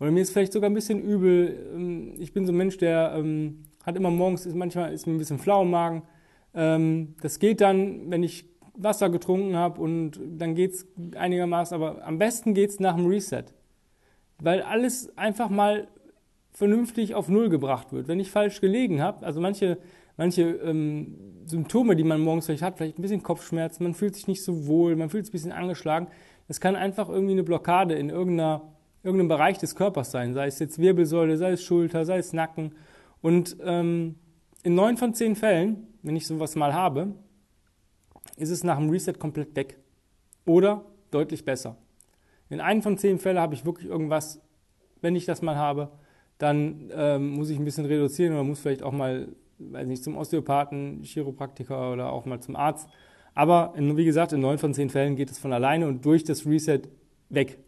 oder 0.00 0.10
mir 0.10 0.20
ist 0.20 0.32
vielleicht 0.32 0.52
sogar 0.52 0.68
ein 0.68 0.74
bisschen 0.74 1.00
übel. 1.00 1.70
Ähm, 1.76 2.14
ich 2.18 2.32
bin 2.32 2.44
so 2.44 2.50
ein 2.50 2.56
Mensch, 2.56 2.76
der 2.76 3.14
ähm, 3.16 3.62
hat 3.86 3.94
immer 3.94 4.10
morgens, 4.10 4.46
ist, 4.46 4.56
manchmal 4.56 4.92
ist 4.92 5.06
mir 5.06 5.12
ein 5.12 5.18
bisschen 5.18 5.38
flau 5.38 5.62
im 5.62 5.70
Magen. 5.70 6.02
Ähm, 6.54 7.14
das 7.20 7.38
geht 7.38 7.60
dann, 7.60 8.10
wenn 8.10 8.22
ich 8.22 8.46
Wasser 8.74 9.10
getrunken 9.10 9.56
habe 9.56 9.80
und 9.80 10.18
dann 10.38 10.54
geht's 10.54 10.86
einigermaßen, 11.14 11.74
aber 11.74 12.06
am 12.06 12.18
besten 12.18 12.54
geht's 12.54 12.80
nach 12.80 12.96
dem 12.96 13.06
Reset. 13.06 13.44
Weil 14.40 14.62
alles 14.62 15.16
einfach 15.16 15.50
mal 15.50 15.88
vernünftig 16.52 17.14
auf 17.14 17.28
Null 17.28 17.48
gebracht 17.48 17.92
wird. 17.92 18.08
Wenn 18.08 18.20
ich 18.20 18.30
falsch 18.30 18.60
gelegen 18.60 19.00
habe, 19.00 19.24
also 19.24 19.40
manche, 19.40 19.78
manche 20.16 20.42
ähm, 20.42 21.16
Symptome, 21.46 21.96
die 21.96 22.04
man 22.04 22.20
morgens 22.20 22.46
vielleicht 22.46 22.62
hat, 22.62 22.76
vielleicht 22.76 22.98
ein 22.98 23.02
bisschen 23.02 23.22
Kopfschmerzen, 23.22 23.84
man 23.84 23.94
fühlt 23.94 24.14
sich 24.14 24.26
nicht 24.26 24.42
so 24.42 24.66
wohl, 24.66 24.96
man 24.96 25.10
fühlt 25.10 25.26
sich 25.26 25.32
ein 25.32 25.36
bisschen 25.36 25.52
angeschlagen, 25.52 26.08
das 26.48 26.60
kann 26.60 26.76
einfach 26.76 27.08
irgendwie 27.08 27.32
eine 27.32 27.44
Blockade 27.44 27.94
in 27.94 28.10
irgendeiner, 28.10 28.62
irgendeinem 29.02 29.28
Bereich 29.28 29.58
des 29.58 29.74
Körpers 29.74 30.10
sein, 30.10 30.34
sei 30.34 30.46
es 30.46 30.58
jetzt 30.58 30.78
Wirbelsäule, 30.78 31.36
sei 31.36 31.52
es 31.52 31.62
Schulter, 31.62 32.04
sei 32.04 32.18
es 32.18 32.32
Nacken. 32.32 32.74
Und 33.20 33.56
ähm, 33.64 34.16
in 34.62 34.74
neun 34.74 34.96
von 34.96 35.14
zehn 35.14 35.36
Fällen, 35.36 35.86
wenn 36.02 36.16
ich 36.16 36.26
sowas 36.26 36.56
mal 36.56 36.74
habe, 36.74 37.14
ist 38.36 38.50
es 38.50 38.64
nach 38.64 38.78
dem 38.78 38.90
Reset 38.90 39.14
komplett 39.18 39.54
weg. 39.56 39.78
Oder 40.44 40.84
deutlich 41.10 41.44
besser. 41.44 41.76
In 42.50 42.60
einem 42.60 42.82
von 42.82 42.98
zehn 42.98 43.18
Fällen 43.18 43.38
habe 43.38 43.54
ich 43.54 43.64
wirklich 43.64 43.88
irgendwas, 43.88 44.40
wenn 45.00 45.16
ich 45.16 45.24
das 45.24 45.42
mal 45.42 45.56
habe, 45.56 45.90
dann 46.38 46.90
ähm, 46.94 47.30
muss 47.30 47.50
ich 47.50 47.58
ein 47.58 47.64
bisschen 47.64 47.86
reduzieren 47.86 48.34
oder 48.34 48.44
muss 48.44 48.60
vielleicht 48.60 48.82
auch 48.82 48.92
mal, 48.92 49.28
weiß 49.58 49.86
nicht, 49.86 50.02
zum 50.02 50.16
Osteopathen, 50.16 51.02
Chiropraktiker 51.02 51.92
oder 51.92 52.12
auch 52.12 52.26
mal 52.26 52.40
zum 52.40 52.56
Arzt. 52.56 52.88
Aber 53.34 53.74
in, 53.76 53.96
wie 53.96 54.04
gesagt, 54.04 54.32
in 54.32 54.40
neun 54.40 54.58
von 54.58 54.74
zehn 54.74 54.90
Fällen 54.90 55.16
geht 55.16 55.30
es 55.30 55.38
von 55.38 55.52
alleine 55.52 55.86
und 55.86 56.04
durch 56.04 56.24
das 56.24 56.44
Reset 56.44 56.82
weg. 57.28 57.58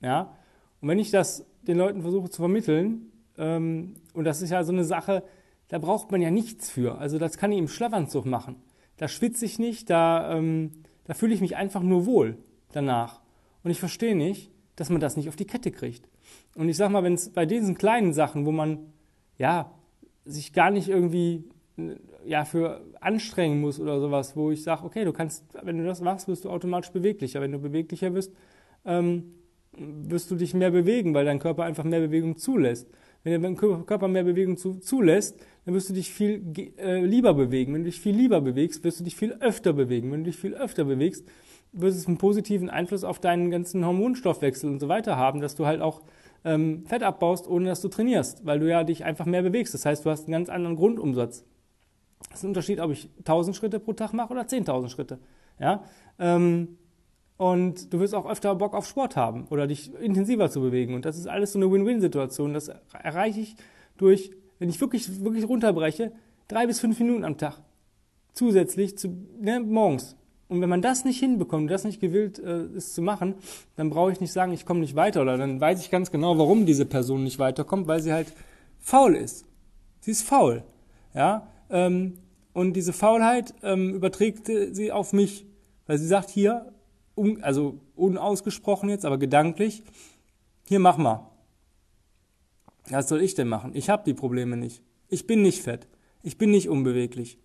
Ja? 0.00 0.36
Und 0.80 0.88
wenn 0.88 0.98
ich 0.98 1.10
das 1.10 1.44
den 1.62 1.78
Leuten 1.78 2.02
versuche 2.02 2.30
zu 2.30 2.42
vermitteln, 2.42 3.10
ähm, 3.36 3.94
und 4.14 4.24
das 4.24 4.42
ist 4.42 4.50
ja 4.50 4.62
so 4.62 4.72
eine 4.72 4.84
Sache, 4.84 5.22
da 5.68 5.78
braucht 5.78 6.10
man 6.10 6.20
ja 6.20 6.30
nichts 6.30 6.70
für. 6.70 6.98
Also 6.98 7.18
das 7.18 7.38
kann 7.38 7.52
ich 7.52 7.58
im 7.58 7.68
Schlafanzug 7.68 8.26
machen 8.26 8.56
da 8.98 9.08
schwitze 9.08 9.46
ich 9.46 9.58
nicht, 9.58 9.88
da, 9.88 10.36
ähm, 10.36 10.72
da 11.04 11.14
fühle 11.14 11.32
ich 11.32 11.40
mich 11.40 11.56
einfach 11.56 11.82
nur 11.82 12.04
wohl 12.04 12.36
danach. 12.72 13.22
Und 13.62 13.70
ich 13.70 13.80
verstehe 13.80 14.14
nicht, 14.14 14.50
dass 14.76 14.90
man 14.90 15.00
das 15.00 15.16
nicht 15.16 15.28
auf 15.28 15.36
die 15.36 15.46
Kette 15.46 15.70
kriegt. 15.70 16.08
Und 16.54 16.68
ich 16.68 16.76
sag 16.76 16.90
mal, 16.90 17.02
wenn 17.02 17.14
es 17.14 17.30
bei 17.30 17.46
diesen 17.46 17.78
kleinen 17.78 18.12
Sachen, 18.12 18.44
wo 18.44 18.52
man 18.52 18.92
ja 19.38 19.72
sich 20.24 20.52
gar 20.52 20.70
nicht 20.70 20.88
irgendwie 20.88 21.44
ja 22.24 22.44
für 22.44 22.84
anstrengen 23.00 23.60
muss 23.60 23.80
oder 23.80 24.00
sowas, 24.00 24.36
wo 24.36 24.50
ich 24.50 24.64
sage, 24.64 24.84
okay, 24.84 25.04
du 25.04 25.12
kannst, 25.12 25.44
wenn 25.62 25.78
du 25.78 25.84
das 25.84 26.00
machst, 26.00 26.26
wirst 26.28 26.44
du 26.44 26.50
automatisch 26.50 26.90
beweglicher. 26.90 27.40
Wenn 27.40 27.52
du 27.52 27.58
beweglicher 27.58 28.12
wirst, 28.14 28.32
ähm, 28.84 29.34
wirst 29.76 30.30
du 30.30 30.34
dich 30.34 30.54
mehr 30.54 30.72
bewegen, 30.72 31.14
weil 31.14 31.24
dein 31.24 31.38
Körper 31.38 31.64
einfach 31.64 31.84
mehr 31.84 32.00
Bewegung 32.00 32.36
zulässt. 32.36 32.88
Wenn 33.30 33.56
der 33.56 33.84
Körper 33.84 34.08
mehr 34.08 34.24
Bewegung 34.24 34.56
zu, 34.56 34.74
zulässt, 34.74 35.38
dann 35.64 35.74
wirst 35.74 35.90
du 35.90 35.94
dich 35.94 36.10
viel 36.10 36.42
äh, 36.78 37.04
lieber 37.04 37.34
bewegen. 37.34 37.74
Wenn 37.74 37.82
du 37.82 37.90
dich 37.90 38.00
viel 38.00 38.14
lieber 38.14 38.40
bewegst, 38.40 38.84
wirst 38.84 39.00
du 39.00 39.04
dich 39.04 39.16
viel 39.16 39.32
öfter 39.40 39.72
bewegen. 39.72 40.10
Wenn 40.12 40.24
du 40.24 40.30
dich 40.30 40.36
viel 40.36 40.54
öfter 40.54 40.84
bewegst, 40.84 41.26
wird 41.72 41.92
es 41.92 42.06
einen 42.06 42.18
positiven 42.18 42.70
Einfluss 42.70 43.04
auf 43.04 43.18
deinen 43.18 43.50
ganzen 43.50 43.84
Hormonstoffwechsel 43.84 44.70
und 44.70 44.80
so 44.80 44.88
weiter 44.88 45.16
haben, 45.16 45.40
dass 45.40 45.54
du 45.54 45.66
halt 45.66 45.80
auch 45.80 46.02
ähm, 46.44 46.84
Fett 46.86 47.02
abbaust, 47.02 47.46
ohne 47.48 47.66
dass 47.66 47.80
du 47.80 47.88
trainierst, 47.88 48.46
weil 48.46 48.60
du 48.60 48.68
ja 48.68 48.84
dich 48.84 49.04
einfach 49.04 49.26
mehr 49.26 49.42
bewegst. 49.42 49.74
Das 49.74 49.84
heißt, 49.84 50.04
du 50.04 50.10
hast 50.10 50.24
einen 50.24 50.32
ganz 50.32 50.48
anderen 50.48 50.76
Grundumsatz. 50.76 51.44
Das 52.30 52.38
ist 52.38 52.44
ein 52.44 52.48
Unterschied, 52.48 52.80
ob 52.80 52.90
ich 52.90 53.08
1000 53.18 53.56
Schritte 53.56 53.80
pro 53.80 53.92
Tag 53.92 54.12
mache 54.12 54.32
oder 54.32 54.42
10.000 54.42 54.88
Schritte. 54.88 55.18
Ja? 55.60 55.84
Ähm, 56.18 56.78
und 57.38 57.92
du 57.94 58.00
wirst 58.00 58.14
auch 58.14 58.28
öfter 58.28 58.54
Bock 58.54 58.74
auf 58.74 58.86
Sport 58.86 59.16
haben 59.16 59.46
oder 59.48 59.66
dich 59.66 59.94
intensiver 60.00 60.50
zu 60.50 60.60
bewegen. 60.60 60.94
Und 60.94 61.06
das 61.06 61.16
ist 61.16 61.26
alles 61.26 61.52
so 61.52 61.58
eine 61.58 61.72
Win-Win-Situation. 61.72 62.52
Das 62.52 62.70
erreiche 63.02 63.40
ich 63.40 63.56
durch, 63.96 64.32
wenn 64.58 64.68
ich 64.68 64.78
wirklich, 64.80 65.24
wirklich 65.24 65.48
runterbreche, 65.48 66.12
drei 66.48 66.66
bis 66.66 66.80
fünf 66.80 66.98
Minuten 66.98 67.24
am 67.24 67.38
Tag. 67.38 67.62
Zusätzlich 68.34 68.98
zu, 68.98 69.16
ne, 69.40 69.60
morgens. 69.60 70.16
Und 70.48 70.60
wenn 70.60 70.68
man 70.68 70.82
das 70.82 71.04
nicht 71.04 71.18
hinbekommt, 71.18 71.70
das 71.70 71.84
nicht 71.84 72.00
gewillt 72.00 72.38
äh, 72.38 72.64
ist 72.74 72.94
zu 72.94 73.02
machen, 73.02 73.34
dann 73.76 73.88
brauche 73.90 74.12
ich 74.12 74.20
nicht 74.20 74.32
sagen, 74.32 74.52
ich 74.52 74.66
komme 74.66 74.80
nicht 74.80 74.96
weiter. 74.96 75.22
Oder 75.22 75.38
dann 75.38 75.60
weiß 75.60 75.80
ich 75.80 75.90
ganz 75.90 76.10
genau, 76.10 76.38
warum 76.38 76.66
diese 76.66 76.86
Person 76.86 77.24
nicht 77.24 77.38
weiterkommt, 77.38 77.86
weil 77.86 78.00
sie 78.02 78.12
halt 78.12 78.32
faul 78.78 79.14
ist. 79.14 79.46
Sie 80.00 80.10
ist 80.10 80.22
faul. 80.22 80.64
Ja. 81.14 81.46
Ähm, 81.70 82.14
Und 82.52 82.72
diese 82.72 82.92
Faulheit 82.92 83.54
ähm, 83.62 83.94
überträgt 83.94 84.46
sie 84.46 84.90
auf 84.90 85.12
mich, 85.12 85.46
weil 85.86 85.98
sie 85.98 86.06
sagt 86.08 86.30
hier, 86.30 86.72
un, 87.18 87.42
also 87.42 87.80
unausgesprochen 87.96 88.88
jetzt, 88.88 89.04
aber 89.04 89.18
gedanklich, 89.18 89.82
hier 90.64 90.78
mach 90.78 90.96
mal. 90.96 91.30
Was 92.88 93.08
soll 93.08 93.20
ich 93.20 93.34
denn 93.34 93.48
machen? 93.48 93.72
Ich 93.74 93.90
habe 93.90 94.04
die 94.04 94.14
Probleme 94.14 94.56
nicht. 94.56 94.82
Ich 95.08 95.26
bin 95.26 95.42
nicht 95.42 95.62
fett. 95.62 95.88
Ich 96.22 96.38
bin 96.38 96.50
nicht 96.50 96.68
unbeweglich. 96.68 97.38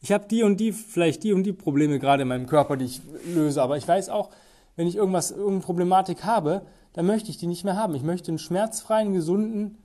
Ich 0.00 0.12
habe 0.12 0.26
die 0.26 0.42
und 0.42 0.58
die, 0.58 0.72
vielleicht 0.72 1.22
die 1.24 1.32
und 1.32 1.42
die 1.42 1.52
Probleme 1.52 1.98
gerade 1.98 2.22
in 2.22 2.28
meinem 2.28 2.46
Körper, 2.46 2.76
die 2.76 2.86
ich 2.86 3.02
löse, 3.34 3.62
aber 3.62 3.76
ich 3.76 3.86
weiß 3.86 4.08
auch, 4.08 4.30
wenn 4.76 4.86
ich 4.86 4.96
irgendwas, 4.96 5.30
irgendeine 5.30 5.60
Problematik 5.60 6.24
habe, 6.24 6.62
dann 6.94 7.06
möchte 7.06 7.30
ich 7.30 7.36
die 7.36 7.46
nicht 7.46 7.64
mehr 7.64 7.76
haben. 7.76 7.94
Ich 7.94 8.02
möchte 8.02 8.30
einen 8.30 8.38
schmerzfreien, 8.38 9.12
gesunden, 9.12 9.76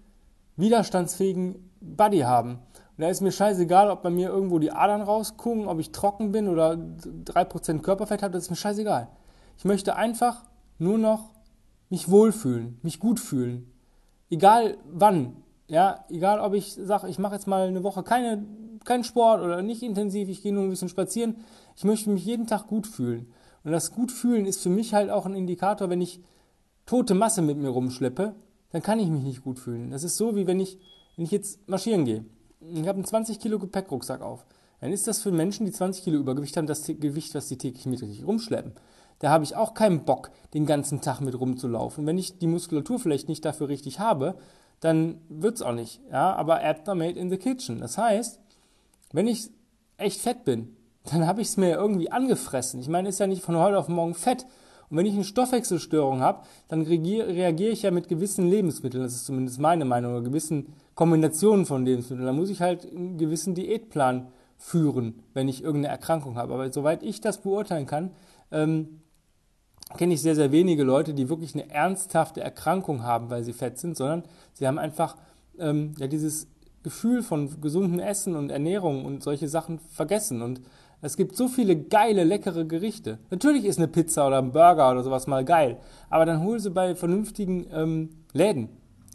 widerstandsfähigen 0.55 1.69
Body 1.81 2.19
haben. 2.19 2.59
Da 2.97 3.09
ist 3.09 3.21
mir 3.21 3.31
scheißegal, 3.31 3.89
ob 3.89 4.03
bei 4.03 4.09
mir 4.09 4.29
irgendwo 4.29 4.57
die 4.59 4.71
Adern 4.71 5.01
rausgucken, 5.01 5.67
ob 5.67 5.79
ich 5.79 5.91
trocken 5.91 6.31
bin 6.31 6.47
oder 6.47 6.71
3% 6.71 7.79
Körperfett 7.81 8.23
habe, 8.23 8.33
das 8.33 8.43
ist 8.43 8.49
mir 8.49 8.55
scheißegal. 8.55 9.09
Ich 9.57 9.65
möchte 9.65 9.95
einfach 9.95 10.43
nur 10.77 10.97
noch 10.97 11.31
mich 11.89 12.09
wohlfühlen, 12.09 12.79
mich 12.83 12.99
gut 12.99 13.19
fühlen. 13.19 13.71
Egal 14.29 14.77
wann. 14.85 15.37
Ja, 15.67 16.05
egal 16.09 16.39
ob 16.39 16.53
ich 16.53 16.73
sage, 16.73 17.09
ich 17.09 17.19
mache 17.19 17.35
jetzt 17.35 17.47
mal 17.47 17.67
eine 17.67 17.83
Woche 17.83 18.03
keine, 18.03 18.45
keinen 18.85 19.03
Sport 19.03 19.41
oder 19.41 19.61
nicht 19.61 19.83
intensiv, 19.83 20.29
ich 20.29 20.41
gehe 20.41 20.53
nur 20.53 20.63
ein 20.63 20.69
bisschen 20.69 20.89
spazieren. 20.89 21.37
Ich 21.75 21.83
möchte 21.83 22.09
mich 22.09 22.25
jeden 22.25 22.47
Tag 22.47 22.67
gut 22.67 22.87
fühlen. 22.87 23.27
Und 23.63 23.71
das 23.71 23.91
Gutfühlen 23.91 24.45
ist 24.45 24.61
für 24.61 24.69
mich 24.69 24.93
halt 24.93 25.09
auch 25.09 25.25
ein 25.25 25.35
Indikator, 25.35 25.89
wenn 25.89 26.01
ich 26.01 26.21
tote 26.85 27.15
Masse 27.15 27.41
mit 27.41 27.57
mir 27.57 27.69
rumschleppe, 27.69 28.35
dann 28.71 28.81
kann 28.83 28.99
ich 28.99 29.09
mich 29.09 29.23
nicht 29.23 29.43
gut 29.43 29.59
fühlen. 29.59 29.89
Das 29.89 30.03
ist 30.03 30.17
so, 30.17 30.35
wie 30.35 30.47
wenn 30.47 30.59
ich, 30.59 30.77
wenn 31.15 31.25
ich 31.25 31.31
jetzt 31.31 31.67
marschieren 31.67 32.05
gehe. 32.05 32.25
Ich 32.73 32.87
habe 32.87 32.95
einen 32.95 33.05
20 33.05 33.39
Kilo 33.39 33.59
Gepäckrucksack 33.59 34.21
auf. 34.21 34.45
Dann 34.81 34.91
ist 34.91 35.07
das 35.07 35.21
für 35.21 35.31
Menschen, 35.31 35.65
die 35.65 35.71
20 35.71 36.03
Kilo 36.03 36.19
Übergewicht 36.19 36.57
haben, 36.57 36.67
das 36.67 36.85
Gewicht, 36.85 37.33
was 37.35 37.47
sie 37.47 37.57
täglich 37.57 37.85
mit 37.85 37.99
sich 37.99 38.25
rumschleppen. 38.25 38.73
Da 39.19 39.29
habe 39.29 39.43
ich 39.43 39.55
auch 39.55 39.73
keinen 39.73 40.03
Bock, 40.03 40.31
den 40.53 40.65
ganzen 40.65 41.01
Tag 41.01 41.21
mit 41.21 41.39
rumzulaufen. 41.39 42.05
Wenn 42.05 42.17
ich 42.17 42.37
die 42.37 42.47
Muskulatur 42.47 42.99
vielleicht 42.99 43.29
nicht 43.29 43.45
dafür 43.45 43.69
richtig 43.69 43.99
habe, 43.99 44.35
dann 44.81 45.21
wird 45.29 45.55
es 45.55 45.61
auch 45.61 45.73
nicht. 45.73 46.01
Ja? 46.11 46.35
Aber 46.35 46.63
Abs 46.63 46.87
are 46.87 46.97
made 46.97 47.17
in 47.19 47.29
the 47.29 47.37
kitchen. 47.37 47.79
Das 47.79 47.97
heißt, 47.97 48.39
wenn 49.13 49.27
ich 49.27 49.49
echt 49.97 50.19
fett 50.19 50.43
bin, 50.43 50.75
dann 51.05 51.25
habe 51.25 51.41
ich 51.41 51.49
es 51.49 51.57
mir 51.57 51.75
irgendwie 51.75 52.11
angefressen. 52.11 52.79
Ich 52.79 52.89
meine, 52.89 53.09
ist 53.09 53.19
ja 53.19 53.27
nicht 53.27 53.43
von 53.43 53.57
heute 53.57 53.77
auf 53.77 53.87
morgen 53.87 54.15
fett. 54.15 54.45
Und 54.89 54.97
wenn 54.97 55.05
ich 55.05 55.13
eine 55.13 55.23
Stoffwechselstörung 55.23 56.21
habe, 56.21 56.43
dann 56.67 56.81
reagiere 56.83 57.71
ich 57.71 57.81
ja 57.81 57.91
mit 57.91 58.07
gewissen 58.07 58.49
Lebensmitteln, 58.49 59.03
das 59.03 59.15
ist 59.15 59.25
zumindest 59.25 59.59
meine 59.59 59.85
Meinung, 59.85 60.13
oder 60.13 60.21
gewissen 60.21 60.73
Kombinationen 60.93 61.65
von 61.65 61.85
Lebensmitteln. 61.85 62.25
Da 62.25 62.33
muss 62.33 62.49
ich 62.49 62.61
halt 62.61 62.85
einen 62.85 63.17
gewissen 63.17 63.55
Diätplan 63.55 64.27
führen, 64.57 65.23
wenn 65.33 65.47
ich 65.47 65.63
irgendeine 65.63 65.93
Erkrankung 65.93 66.37
habe. 66.37 66.53
Aber 66.53 66.71
soweit 66.71 67.03
ich 67.03 67.21
das 67.21 67.41
beurteilen 67.41 67.85
kann, 67.85 68.11
ähm, 68.51 69.01
kenne 69.97 70.13
ich 70.13 70.21
sehr, 70.21 70.35
sehr 70.35 70.51
wenige 70.51 70.83
Leute, 70.83 71.13
die 71.13 71.29
wirklich 71.29 71.53
eine 71.53 71.69
ernsthafte 71.69 72.41
Erkrankung 72.41 73.03
haben, 73.03 73.29
weil 73.29 73.43
sie 73.43 73.53
fett 73.53 73.77
sind, 73.77 73.95
sondern 73.95 74.23
sie 74.53 74.67
haben 74.67 74.79
einfach 74.79 75.15
ähm, 75.59 75.93
ja, 75.97 76.07
dieses 76.07 76.47
Gefühl 76.83 77.23
von 77.23 77.61
gesundem 77.61 77.99
Essen 77.99 78.35
und 78.35 78.51
Ernährung 78.51 79.05
und 79.05 79.23
solche 79.23 79.47
Sachen 79.47 79.79
vergessen. 79.79 80.41
Und 80.41 80.61
es 81.05 81.17
gibt 81.17 81.35
so 81.35 81.47
viele 81.47 81.75
geile, 81.75 82.23
leckere 82.23 82.65
Gerichte. 82.65 83.19
Natürlich 83.29 83.65
ist 83.65 83.77
eine 83.77 83.87
Pizza 83.87 84.25
oder 84.25 84.39
ein 84.39 84.51
Burger 84.51 84.89
oder 84.91 85.03
sowas 85.03 85.27
mal 85.27 85.45
geil, 85.45 85.77
aber 86.09 86.25
dann 86.25 86.43
hol 86.43 86.59
sie 86.59 86.71
bei 86.71 86.95
vernünftigen 86.95 87.67
ähm, 87.71 88.09
Läden. 88.33 88.69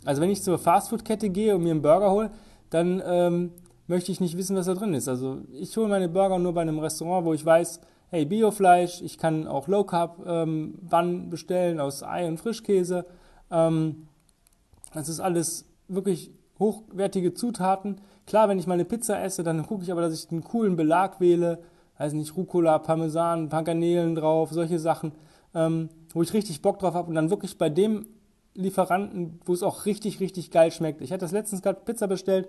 Also 0.04 0.22
wenn 0.22 0.30
ich 0.30 0.42
zur 0.42 0.58
Fastfood-Kette 0.58 1.30
gehe 1.30 1.56
und 1.56 1.64
mir 1.64 1.72
einen 1.72 1.82
Burger 1.82 2.12
hole, 2.12 2.30
dann 2.70 3.02
ähm, 3.04 3.50
möchte 3.88 4.12
ich 4.12 4.20
nicht 4.20 4.36
wissen, 4.36 4.54
was 4.56 4.66
da 4.66 4.74
drin 4.74 4.94
ist. 4.94 5.08
Also 5.08 5.38
ich 5.52 5.76
hole 5.76 5.88
meine 5.88 6.08
Burger 6.08 6.38
nur 6.38 6.54
bei 6.54 6.62
einem 6.62 6.78
Restaurant, 6.78 7.26
wo 7.26 7.34
ich 7.34 7.44
weiß, 7.44 7.80
hey, 8.10 8.24
Biofleisch, 8.24 9.02
ich 9.02 9.18
kann 9.18 9.48
auch 9.48 9.66
Low 9.66 9.82
Carb 9.82 10.24
ähm, 10.26 10.74
Bun 10.88 11.28
bestellen 11.28 11.80
aus 11.80 12.04
Ei 12.04 12.26
und 12.28 12.38
Frischkäse. 12.38 13.04
Ähm, 13.50 14.06
das 14.94 15.08
ist 15.08 15.18
alles 15.18 15.68
wirklich 15.88 16.30
hochwertige 16.60 17.34
Zutaten. 17.34 18.00
Klar, 18.26 18.48
wenn 18.48 18.60
ich 18.60 18.68
mal 18.68 18.74
eine 18.74 18.84
Pizza 18.84 19.20
esse, 19.20 19.42
dann 19.42 19.66
gucke 19.66 19.82
ich 19.82 19.90
aber, 19.90 20.02
dass 20.02 20.14
ich 20.14 20.30
einen 20.30 20.44
coolen 20.44 20.76
Belag 20.76 21.20
wähle. 21.20 21.58
Weiß 22.00 22.14
nicht, 22.14 22.34
Rucola, 22.34 22.78
Parmesan, 22.78 23.50
Garnelen 23.50 24.14
drauf, 24.14 24.52
solche 24.52 24.78
Sachen, 24.78 25.12
ähm, 25.54 25.90
wo 26.14 26.22
ich 26.22 26.32
richtig 26.32 26.62
Bock 26.62 26.78
drauf 26.78 26.94
habe 26.94 27.10
und 27.10 27.14
dann 27.14 27.28
wirklich 27.28 27.58
bei 27.58 27.68
dem 27.68 28.06
Lieferanten, 28.54 29.38
wo 29.44 29.52
es 29.52 29.62
auch 29.62 29.84
richtig, 29.84 30.18
richtig 30.18 30.50
geil 30.50 30.72
schmeckt. 30.72 31.02
Ich 31.02 31.12
hatte 31.12 31.26
das 31.26 31.32
letztens 31.32 31.60
gerade 31.60 31.82
Pizza 31.84 32.06
bestellt, 32.06 32.48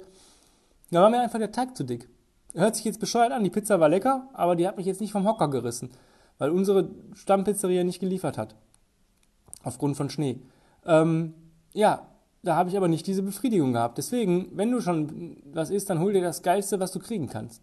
da 0.90 1.02
war 1.02 1.10
mir 1.10 1.20
einfach 1.20 1.38
der 1.38 1.52
Teig 1.52 1.76
zu 1.76 1.84
dick. 1.84 2.08
Hört 2.54 2.78
sich 2.78 2.86
jetzt 2.86 3.02
bescheuert 3.02 3.34
an, 3.34 3.44
die 3.44 3.50
Pizza 3.50 3.82
war 3.82 3.90
lecker, 3.90 4.30
aber 4.32 4.56
die 4.56 4.66
hat 4.66 4.78
mich 4.78 4.86
jetzt 4.86 5.02
nicht 5.02 5.12
vom 5.12 5.28
Hocker 5.28 5.50
gerissen, 5.50 5.90
weil 6.38 6.50
unsere 6.50 6.88
Stammpizzeria 7.14 7.84
nicht 7.84 8.00
geliefert 8.00 8.38
hat. 8.38 8.56
Aufgrund 9.64 9.98
von 9.98 10.10
Schnee. 10.10 10.40
Ähm, 10.86 11.34
ja, 11.74 12.08
da 12.42 12.56
habe 12.56 12.70
ich 12.70 12.78
aber 12.78 12.88
nicht 12.88 13.06
diese 13.06 13.22
Befriedigung 13.22 13.74
gehabt. 13.74 13.98
Deswegen, 13.98 14.48
wenn 14.54 14.72
du 14.72 14.80
schon 14.80 15.36
was 15.52 15.72
isst, 15.72 15.90
dann 15.90 16.00
hol 16.00 16.14
dir 16.14 16.22
das 16.22 16.42
Geilste, 16.42 16.80
was 16.80 16.94
du 16.94 17.00
kriegen 17.00 17.28
kannst. 17.28 17.62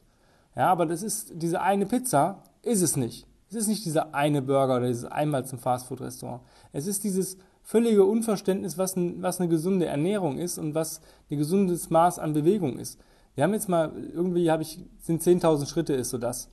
Ja, 0.59 0.73
aber 0.73 0.87
das 0.87 1.05
ist, 1.05 1.31
diese 1.37 1.61
eine 1.61 1.87
Pizza 1.87 2.43
ist 2.63 2.83
es 2.83 2.97
nicht. 2.97 3.29
Es 3.49 3.55
ist 3.55 3.69
nicht 3.69 3.85
dieser 3.85 4.13
eine 4.13 4.43
Burger 4.43 4.79
oder 4.79 4.89
dieses 4.89 5.05
einmal 5.05 5.47
zum 5.47 5.61
Fastfood-Restaurant. 5.61 6.43
Es 6.73 6.89
ist 6.89 7.05
dieses 7.05 7.39
völlige 7.63 8.05
Unverständnis, 8.05 8.77
was, 8.77 8.97
ein, 8.97 9.23
was 9.23 9.39
eine 9.39 9.49
gesunde 9.49 9.87
Ernährung 9.87 10.37
ist 10.37 10.59
und 10.59 10.75
was 10.75 11.01
ein 11.31 11.39
gesundes 11.39 11.91
Maß 11.91 12.19
an 12.19 12.33
Bewegung 12.33 12.77
ist. 12.77 12.99
Wir 13.37 13.45
haben 13.45 13.53
jetzt 13.53 13.69
mal, 13.69 13.93
irgendwie 14.13 14.51
habe 14.51 14.65
ich, 14.65 14.81
sind 15.01 15.23
10.000 15.23 15.69
Schritte 15.69 15.95
ist 15.95 16.11
so 16.11 16.19
das. 16.19 16.49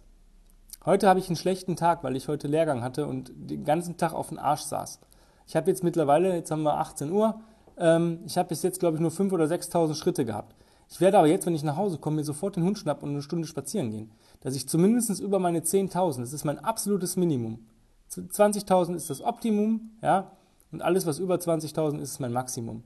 Heute 0.85 1.09
habe 1.09 1.19
ich 1.19 1.27
einen 1.27 1.35
schlechten 1.35 1.75
Tag, 1.75 2.03
weil 2.03 2.15
ich 2.15 2.27
heute 2.27 2.47
Lehrgang 2.47 2.83
hatte 2.83 3.07
und 3.07 3.31
den 3.35 3.65
ganzen 3.65 3.97
Tag 3.97 4.13
auf 4.13 4.29
dem 4.29 4.37
Arsch 4.37 4.61
saß. 4.61 4.99
Ich 5.47 5.55
habe 5.55 5.71
jetzt 5.71 5.83
mittlerweile, 5.83 6.35
jetzt 6.35 6.51
haben 6.51 6.61
wir 6.61 6.77
18 6.77 7.11
Uhr, 7.11 7.39
ähm, 7.77 8.19
ich 8.27 8.37
habe 8.37 8.49
bis 8.49 8.61
jetzt, 8.61 8.79
glaube 8.79 8.97
ich, 8.97 9.01
nur 9.01 9.09
5.000 9.09 9.33
oder 9.33 9.45
6.000 9.45 9.95
Schritte 9.95 10.25
gehabt. 10.25 10.53
Ich 10.89 11.01
werde 11.01 11.17
aber 11.17 11.27
jetzt, 11.27 11.45
wenn 11.45 11.55
ich 11.55 11.63
nach 11.63 11.77
Hause 11.77 11.97
komme, 11.97 12.17
mir 12.17 12.23
sofort 12.23 12.55
den 12.55 12.63
Hund 12.63 12.77
schnappen 12.77 13.03
und 13.03 13.15
eine 13.15 13.21
Stunde 13.21 13.47
spazieren 13.47 13.91
gehen. 13.91 14.11
Dass 14.41 14.55
ich 14.55 14.69
zumindest 14.69 15.19
über 15.19 15.39
meine 15.39 15.59
10.000, 15.59 16.19
das 16.19 16.33
ist 16.33 16.45
mein 16.45 16.59
absolutes 16.59 17.15
Minimum. 17.15 17.65
20.000 18.11 18.95
ist 18.95 19.09
das 19.09 19.21
Optimum, 19.21 19.91
ja, 20.01 20.31
und 20.71 20.81
alles, 20.81 21.05
was 21.05 21.19
über 21.19 21.35
20.000 21.35 21.99
ist, 21.99 22.11
ist 22.11 22.19
mein 22.19 22.31
Maximum. 22.31 22.83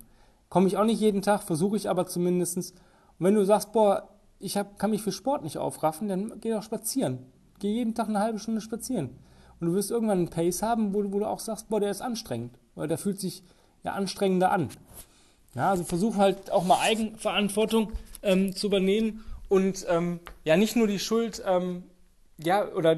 Komme 0.50 0.68
ich 0.68 0.77
auch 0.77 0.86
nicht 0.86 1.00
jeden 1.00 1.22
Tag, 1.22 1.44
versuche 1.44 1.77
ich 1.77 1.89
aber 1.89 2.08
zumindest 2.08 2.74
und 3.20 3.25
wenn 3.25 3.36
du 3.36 3.44
sagst, 3.44 3.74
boah, 3.74 4.10
ich 4.39 4.58
hab, 4.58 4.79
kann 4.79 4.91
mich 4.91 5.01
für 5.01 5.12
Sport 5.12 5.44
nicht 5.44 5.58
aufraffen, 5.58 6.08
dann 6.08 6.39
geh 6.39 6.51
doch 6.51 6.63
spazieren. 6.63 7.20
Geh 7.60 7.74
jeden 7.74 7.94
Tag 7.94 8.08
eine 8.08 8.20
halbe 8.20 8.39
Stunde 8.39 8.62
spazieren. 8.62 9.10
Und 9.60 9.68
du 9.68 9.74
wirst 9.74 9.91
irgendwann 9.91 10.20
einen 10.20 10.29
Pace 10.29 10.63
haben, 10.63 10.94
wo, 10.94 11.03
wo 11.12 11.20
du 11.20 11.25
auch 11.25 11.39
sagst, 11.39 11.68
boah, 11.68 11.82
der 11.82 11.91
ist 11.91 12.01
anstrengend. 12.01 12.58
Weil 12.75 12.88
der 12.88 12.98
fühlt 12.98 13.20
sich 13.20 13.44
ja 13.84 13.91
anstrengender 13.91 14.51
an. 14.51 14.70
Ja, 15.56 15.72
also 15.72 15.84
versuch 15.84 16.18
halt 16.18 16.51
auch 16.51 16.63
mal 16.63 16.79
Eigenverantwortung 16.79 17.91
ähm, 18.22 18.56
zu 18.56 18.68
übernehmen 18.68 19.24
und 19.48 19.86
ähm, 19.89 20.20
ja 20.44 20.58
nicht 20.58 20.75
nur 20.75 20.88
die 20.88 21.00
Schuld 21.00 21.41
ähm, 21.46 21.84
ja 22.38 22.68
oder 22.68 22.98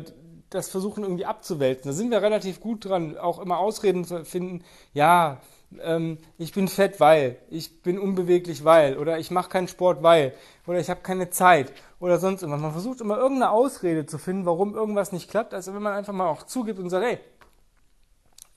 das 0.49 0.69
versuchen 0.69 1.03
irgendwie 1.03 1.25
abzuwälzen. 1.25 1.89
Da 1.89 1.93
sind 1.93 2.11
wir 2.11 2.21
relativ 2.21 2.59
gut 2.59 2.85
dran, 2.85 3.17
auch 3.17 3.39
immer 3.39 3.57
Ausreden 3.57 4.03
zu 4.03 4.25
finden. 4.25 4.63
Ja, 4.93 5.39
ähm, 5.81 6.17
ich 6.37 6.51
bin 6.51 6.67
fett, 6.67 6.99
weil, 6.99 7.37
ich 7.49 7.81
bin 7.81 7.97
unbeweglich, 7.97 8.65
weil, 8.65 8.97
oder 8.97 9.17
ich 9.17 9.31
mache 9.31 9.49
keinen 9.49 9.69
Sport, 9.69 10.03
weil, 10.03 10.33
oder 10.67 10.79
ich 10.79 10.89
habe 10.89 11.01
keine 11.01 11.29
Zeit 11.29 11.71
oder 11.99 12.19
sonst 12.19 12.41
irgendwas. 12.41 12.61
Man 12.61 12.73
versucht 12.73 13.01
immer 13.01 13.17
irgendeine 13.17 13.51
Ausrede 13.51 14.05
zu 14.05 14.17
finden, 14.17 14.45
warum 14.45 14.75
irgendwas 14.75 15.13
nicht 15.13 15.29
klappt, 15.29 15.53
also 15.53 15.73
wenn 15.73 15.81
man 15.81 15.93
einfach 15.93 16.13
mal 16.13 16.27
auch 16.27 16.43
zugibt 16.43 16.79
und 16.79 16.89
sagt, 16.89 17.05
hey, 17.05 17.19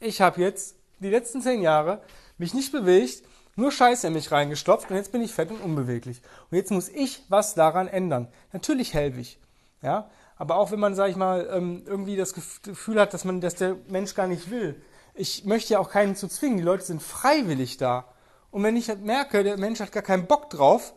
ich 0.01 0.21
habe 0.21 0.41
jetzt 0.41 0.77
die 0.99 1.11
letzten 1.11 1.41
zehn 1.41 1.63
Jahre 1.63 2.01
mich 2.39 2.55
nicht 2.55 2.73
bewegt, 2.73 3.23
nur 3.57 3.71
Scheiße 3.71 4.09
in 4.09 4.13
mich 4.13 4.31
reingestopft 4.31 4.91
und 4.91 4.97
jetzt 4.97 5.13
bin 5.13 5.23
ich 5.23 5.33
fett 5.33 5.51
und 5.51 5.61
unbeweglich. 5.61 6.21
Und 6.51 6.57
jetzt 6.57 6.71
muss 6.71 6.89
ich 6.89 7.23
was 7.29 7.55
daran 7.55 7.89
ändern. 7.89 8.29
Natürlich 8.53 8.95
helfe 8.95 9.21
ich, 9.21 9.39
ja, 9.83 10.11
aber 10.37 10.57
auch 10.57 10.71
wenn 10.71 10.81
man, 10.81 10.95
sag 10.95 11.11
ich 11.11 11.17
mal, 11.17 11.49
ähm, 11.53 11.83
irgendwie 11.87 12.17
das 12.17 12.35
Gefühl 12.35 13.01
hat, 13.01 13.15
dass 13.15 13.25
man, 13.25 13.41
dass 13.41 13.55
der 13.55 13.77
Mensch 13.89 14.15
gar 14.15 14.27
nicht 14.27 14.51
will, 14.51 14.81
ich 15.15 15.45
möchte 15.45 15.75
ja 15.75 15.79
auch 15.79 15.91
keinen 15.91 16.17
zu 16.17 16.29
zwingen. 16.29 16.59
Die 16.59 16.65
Leute 16.65 16.85
sind 16.85 17.03
freiwillig 17.03 17.77
da. 17.77 18.05
Und 18.51 18.63
wenn 18.63 18.77
ich 18.77 18.89
halt 18.89 19.05
merke, 19.05 19.45
der 19.45 19.57
Mensch 19.57 19.81
hat 19.81 19.93
gar 19.93 20.03
keinen 20.03 20.27
Bock 20.27 20.51
drauf, 20.51 20.93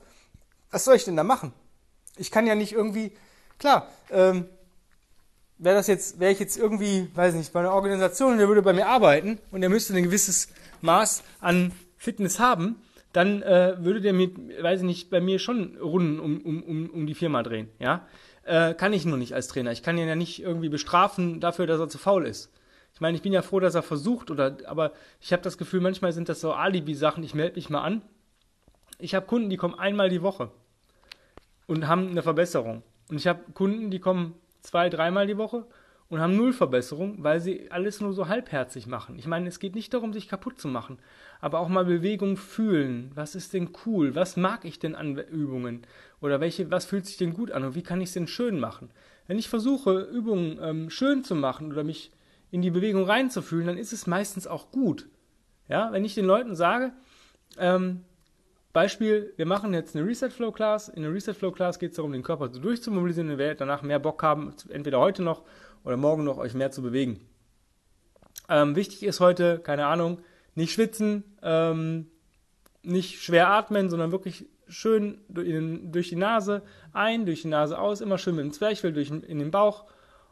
was 0.71 0.85
soll 0.85 0.95
ich 0.95 1.05
denn 1.05 1.15
da 1.15 1.23
machen? 1.23 1.53
Ich 2.17 2.31
kann 2.31 2.47
ja 2.47 2.55
nicht 2.55 2.73
irgendwie, 2.73 3.15
klar, 3.59 3.87
ähm, 4.09 4.49
wäre 5.59 5.75
das 5.75 5.87
jetzt, 5.87 6.19
wäre 6.19 6.31
ich 6.31 6.39
jetzt 6.39 6.57
irgendwie, 6.57 7.09
weiß 7.15 7.35
nicht, 7.35 7.53
bei 7.53 7.59
einer 7.59 7.73
Organisation 7.73 8.37
der 8.37 8.47
würde 8.47 8.61
bei 8.61 8.73
mir 8.73 8.87
arbeiten 8.87 9.39
und 9.51 9.61
der 9.61 9.69
müsste 9.69 9.93
ein 9.93 10.03
gewisses 10.03 10.49
Maß 10.81 11.23
an 11.39 11.71
Fitness 11.97 12.39
haben, 12.39 12.77
dann 13.13 13.41
äh, 13.41 13.75
würde 13.79 14.01
der 14.01 14.13
mir, 14.13 14.29
weiß 14.61 14.81
ich 14.81 14.85
nicht, 14.85 15.09
bei 15.09 15.21
mir 15.21 15.39
schon 15.39 15.77
Runden 15.77 16.19
um, 16.19 16.41
um, 16.41 16.63
um, 16.63 16.89
um 16.89 17.07
die 17.07 17.15
Firma 17.15 17.43
drehen, 17.43 17.69
ja. 17.79 18.05
Äh, 18.43 18.75
kann 18.75 18.93
ich 18.93 19.05
nur 19.05 19.17
nicht 19.17 19.33
als 19.33 19.49
Trainer. 19.49 19.73
Ich 19.73 19.83
kann 19.83 19.97
ihn 19.97 20.07
ja 20.07 20.15
nicht 20.15 20.41
irgendwie 20.41 20.69
bestrafen 20.69 21.41
dafür, 21.41 21.67
dass 21.67 21.81
er 21.81 21.89
zu 21.89 21.97
faul 21.97 22.25
ist. 22.25 22.53
Ich 22.93 23.01
meine, 23.01 23.17
ich 23.17 23.21
bin 23.21 23.33
ja 23.33 23.41
froh, 23.41 23.59
dass 23.59 23.75
er 23.75 23.83
versucht, 23.83 24.31
oder, 24.31 24.57
aber 24.65 24.93
ich 25.19 25.33
habe 25.33 25.43
das 25.43 25.57
Gefühl, 25.57 25.81
manchmal 25.81 26.13
sind 26.13 26.29
das 26.29 26.41
so 26.41 26.53
Alibi-Sachen, 26.53 27.23
ich 27.23 27.35
melde 27.35 27.55
mich 27.55 27.69
mal 27.69 27.81
an. 27.81 28.01
Ich 28.99 29.13
habe 29.13 29.25
Kunden, 29.25 29.49
die 29.49 29.57
kommen 29.57 29.77
einmal 29.77 30.09
die 30.09 30.21
Woche 30.21 30.49
und 31.67 31.87
haben 31.87 32.09
eine 32.09 32.23
Verbesserung. 32.23 32.83
Und 33.09 33.17
ich 33.17 33.27
habe 33.27 33.41
Kunden, 33.53 33.91
die 33.91 33.99
kommen 33.99 34.33
zwei, 34.61 34.89
dreimal 34.89 35.27
die 35.27 35.37
Woche 35.37 35.65
und 36.09 36.19
haben 36.19 36.35
null 36.35 36.53
Verbesserung, 36.53 37.23
weil 37.23 37.39
sie 37.39 37.69
alles 37.69 38.01
nur 38.01 38.13
so 38.13 38.27
halbherzig 38.27 38.87
machen. 38.87 39.19
Ich 39.19 39.27
meine, 39.27 39.47
es 39.47 39.59
geht 39.59 39.75
nicht 39.75 39.93
darum, 39.93 40.13
sich 40.13 40.27
kaputt 40.27 40.59
zu 40.59 40.67
machen, 40.67 40.99
aber 41.39 41.59
auch 41.59 41.69
mal 41.69 41.85
Bewegung 41.85 42.37
fühlen. 42.37 43.11
Was 43.15 43.35
ist 43.35 43.53
denn 43.53 43.69
cool? 43.85 44.15
Was 44.15 44.37
mag 44.37 44.65
ich 44.65 44.79
denn 44.79 44.95
an 44.95 45.17
Übungen? 45.17 45.85
Oder 46.21 46.39
welche, 46.39 46.71
was 46.71 46.85
fühlt 46.85 47.05
sich 47.05 47.17
denn 47.17 47.33
gut 47.33 47.51
an 47.51 47.63
und 47.63 47.75
wie 47.75 47.83
kann 47.83 48.01
ich 48.01 48.09
es 48.09 48.13
denn 48.13 48.27
schön 48.27 48.59
machen? 48.59 48.89
Wenn 49.27 49.37
ich 49.37 49.49
versuche, 49.49 50.01
Übungen 50.01 50.59
ähm, 50.61 50.89
schön 50.89 51.23
zu 51.23 51.35
machen 51.35 51.71
oder 51.71 51.83
mich 51.83 52.11
in 52.49 52.61
die 52.61 52.71
Bewegung 52.71 53.03
reinzufühlen, 53.03 53.67
dann 53.67 53.77
ist 53.77 53.93
es 53.93 54.07
meistens 54.07 54.47
auch 54.47 54.71
gut. 54.71 55.07
Ja, 55.67 55.91
wenn 55.91 56.05
ich 56.05 56.15
den 56.15 56.25
Leuten 56.25 56.55
sage, 56.55 56.93
ähm, 57.57 58.03
Beispiel, 58.73 59.33
wir 59.37 59.45
machen 59.45 59.73
jetzt 59.73 59.95
eine 59.95 60.05
Reset 60.05 60.29
Flow 60.29 60.51
Class. 60.51 60.87
In 60.87 61.03
der 61.03 61.11
Reset 61.11 61.33
Flow 61.33 61.51
Class 61.51 61.79
geht 61.79 61.91
es 61.91 61.95
darum, 61.97 62.13
den 62.13 62.23
Körper 62.23 62.49
so 62.53 62.59
durchzumobilisieren. 62.59 63.31
Ihr 63.31 63.37
werdet 63.37 63.59
danach 63.59 63.81
mehr 63.81 63.99
Bock 63.99 64.21
haben, 64.23 64.53
entweder 64.69 64.99
heute 64.99 65.23
noch 65.23 65.43
oder 65.83 65.97
morgen 65.97 66.23
noch 66.23 66.37
euch 66.37 66.53
mehr 66.53 66.71
zu 66.71 66.81
bewegen. 66.81 67.19
Ähm, 68.49 68.75
wichtig 68.75 69.03
ist 69.03 69.19
heute, 69.19 69.59
keine 69.59 69.87
Ahnung, 69.87 70.19
nicht 70.57 70.73
schwitzen, 70.73 71.23
ähm, 71.43 72.07
nicht 72.81 73.21
schwer 73.21 73.49
atmen, 73.49 73.89
sondern 73.89 74.11
wirklich 74.11 74.47
schön 74.67 75.21
durch 75.29 76.09
die 76.09 76.15
Nase 76.15 76.63
ein, 76.93 77.25
durch 77.25 77.43
die 77.43 77.47
Nase 77.47 77.79
aus, 77.79 78.01
immer 78.01 78.17
schön 78.17 78.35
mit 78.35 78.43
dem 78.43 78.51
Zwerchfell 78.51 78.91
durch 78.91 79.11
in 79.11 79.39
den 79.39 79.51
Bauch 79.51 79.85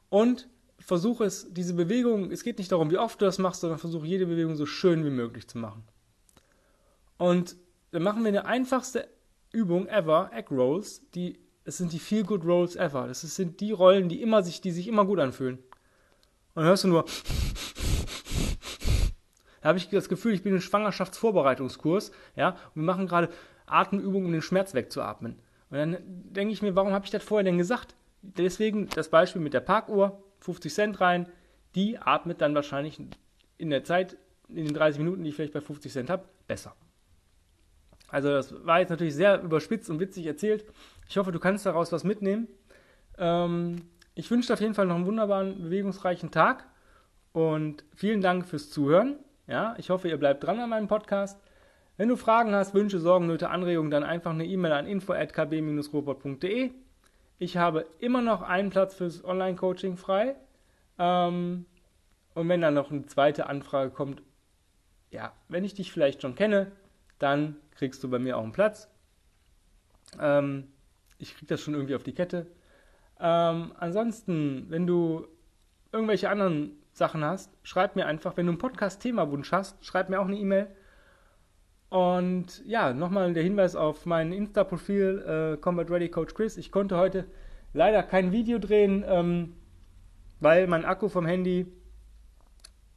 und 0.09 0.49
versuche 0.79 1.25
es, 1.25 1.53
diese 1.53 1.75
Bewegung, 1.75 2.31
es 2.31 2.43
geht 2.43 2.57
nicht 2.57 2.71
darum, 2.71 2.89
wie 2.89 2.97
oft 2.97 3.21
du 3.21 3.25
das 3.25 3.37
machst, 3.37 3.61
sondern 3.61 3.79
versuche 3.79 4.07
jede 4.07 4.25
Bewegung 4.25 4.55
so 4.55 4.65
schön 4.65 5.05
wie 5.05 5.11
möglich 5.11 5.47
zu 5.47 5.59
machen. 5.59 5.83
Und 7.17 7.55
dann 7.91 8.01
machen 8.01 8.23
wir 8.23 8.29
eine 8.29 8.45
einfachste 8.45 9.07
Übung 9.51 9.87
ever, 9.87 10.31
Egg 10.33 10.53
Rolls, 10.53 11.03
die, 11.11 11.37
es 11.65 11.77
sind 11.77 11.93
die 11.93 11.99
Feel 11.99 12.23
Good 12.23 12.43
Rolls 12.43 12.75
ever. 12.75 13.07
Das 13.07 13.21
sind 13.21 13.61
die 13.61 13.71
Rollen, 13.71 14.09
die 14.09 14.21
immer 14.21 14.43
sich, 14.43 14.59
die 14.59 14.71
sich 14.71 14.87
immer 14.87 15.05
gut 15.05 15.19
anfühlen. 15.19 15.57
Und 15.57 16.61
dann 16.61 16.65
hörst 16.65 16.83
du 16.83 16.87
nur, 16.87 17.05
da 19.65 19.69
habe 19.69 19.79
ich 19.79 19.89
das 19.89 20.09
Gefühl, 20.09 20.35
ich 20.35 20.43
bin 20.43 20.53
im 20.53 20.61
Schwangerschaftsvorbereitungskurs, 20.61 22.11
ja, 22.35 22.49
und 22.49 22.75
wir 22.75 22.83
machen 22.83 23.07
gerade 23.07 23.29
Atemübungen, 23.65 24.27
um 24.27 24.31
den 24.31 24.43
Schmerz 24.43 24.75
wegzuatmen. 24.75 25.39
Und 25.71 25.77
dann 25.79 25.97
denke 26.05 26.53
ich 26.53 26.61
mir, 26.61 26.75
warum 26.75 26.93
habe 26.93 27.03
ich 27.03 27.09
das 27.09 27.23
vorher 27.23 27.43
denn 27.43 27.57
gesagt? 27.57 27.95
Deswegen 28.21 28.89
das 28.89 29.09
Beispiel 29.09 29.41
mit 29.41 29.55
der 29.55 29.61
Parkuhr, 29.61 30.21
50 30.41 30.71
Cent 30.71 31.01
rein, 31.01 31.27
die 31.73 31.97
atmet 31.97 32.41
dann 32.41 32.53
wahrscheinlich 32.53 33.01
in 33.57 33.71
der 33.71 33.83
Zeit, 33.83 34.17
in 34.49 34.65
den 34.65 34.75
30 34.75 34.99
Minuten, 34.99 35.23
die 35.23 35.29
ich 35.29 35.35
vielleicht 35.35 35.53
bei 35.53 35.61
50 35.61 35.91
Cent 35.91 36.09
habe, 36.11 36.25
besser. 36.47 36.75
Also 38.09 38.29
das 38.29 38.53
war 38.67 38.81
jetzt 38.81 38.91
natürlich 38.91 39.15
sehr 39.15 39.41
überspitzt 39.41 39.89
und 39.89 39.99
witzig 39.99 40.27
erzählt. 40.27 40.63
Ich 41.09 41.17
hoffe, 41.17 41.31
du 41.31 41.39
kannst 41.39 41.65
daraus 41.65 41.91
was 41.91 42.03
mitnehmen. 42.03 42.49
Ähm, 43.17 43.77
ich 44.13 44.29
wünsche 44.29 44.49
dir 44.49 44.53
auf 44.53 44.61
jeden 44.61 44.75
Fall 44.75 44.85
noch 44.85 44.95
einen 44.95 45.07
wunderbaren, 45.07 45.63
bewegungsreichen 45.63 46.29
Tag 46.29 46.67
und 47.33 47.83
vielen 47.95 48.21
Dank 48.21 48.45
fürs 48.45 48.69
Zuhören. 48.69 49.17
Ja, 49.47 49.75
ich 49.77 49.89
hoffe, 49.89 50.09
ihr 50.09 50.17
bleibt 50.17 50.43
dran 50.43 50.59
an 50.59 50.69
meinem 50.69 50.87
Podcast. 50.87 51.39
Wenn 51.97 52.09
du 52.09 52.15
Fragen 52.15 52.53
hast, 52.53 52.73
Wünsche, 52.73 52.99
Sorgen, 52.99 53.27
Nöte, 53.27 53.49
Anregungen, 53.49 53.91
dann 53.91 54.03
einfach 54.03 54.31
eine 54.31 54.45
E-Mail 54.45 54.71
an 54.73 54.87
info@kb-robot.de. 54.87 56.71
Ich 57.37 57.57
habe 57.57 57.85
immer 57.99 58.21
noch 58.21 58.41
einen 58.41 58.69
Platz 58.69 58.95
fürs 58.95 59.23
Online-Coaching 59.23 59.97
frei. 59.97 60.35
Ähm, 60.97 61.65
und 62.33 62.49
wenn 62.49 62.61
dann 62.61 62.73
noch 62.73 62.91
eine 62.91 63.05
zweite 63.05 63.47
Anfrage 63.47 63.91
kommt, 63.91 64.21
ja, 65.11 65.31
wenn 65.47 65.63
ich 65.63 65.73
dich 65.73 65.91
vielleicht 65.91 66.21
schon 66.21 66.35
kenne, 66.35 66.71
dann 67.19 67.55
kriegst 67.71 68.03
du 68.03 68.09
bei 68.09 68.19
mir 68.19 68.37
auch 68.37 68.43
einen 68.43 68.51
Platz. 68.51 68.89
Ähm, 70.19 70.67
ich 71.17 71.35
kriege 71.35 71.47
das 71.47 71.61
schon 71.61 71.73
irgendwie 71.73 71.95
auf 71.95 72.03
die 72.03 72.13
Kette. 72.13 72.47
Ähm, 73.19 73.73
ansonsten, 73.77 74.65
wenn 74.69 74.85
du 74.85 75.27
irgendwelche 75.91 76.29
anderen 76.29 76.77
Sachen 76.95 77.25
hast, 77.25 77.51
schreib 77.63 77.97
mir 77.97 78.05
einfach. 78.05 78.37
Wenn 78.37 78.45
du 78.45 78.53
einen 78.53 78.57
Podcast-Thema-Wunsch 78.57 79.51
hast, 79.51 79.83
schreib 79.85 80.09
mir 80.09 80.19
auch 80.21 80.27
eine 80.27 80.37
E-Mail. 80.37 80.67
Und 81.89 82.65
ja, 82.65 82.93
nochmal 82.93 83.33
der 83.33 83.43
Hinweis 83.43 83.75
auf 83.75 84.05
mein 84.05 84.31
Insta-Profil 84.31 85.55
äh, 85.55 85.57
Combat 85.57 85.91
Ready 85.91 86.09
Coach 86.09 86.33
Chris. 86.33 86.55
Ich 86.55 86.71
konnte 86.71 86.97
heute 86.97 87.25
leider 87.73 88.01
kein 88.01 88.31
Video 88.31 88.59
drehen, 88.59 89.03
ähm, 89.07 89.55
weil 90.39 90.67
mein 90.67 90.85
Akku 90.85 91.09
vom 91.09 91.25
Handy 91.25 91.67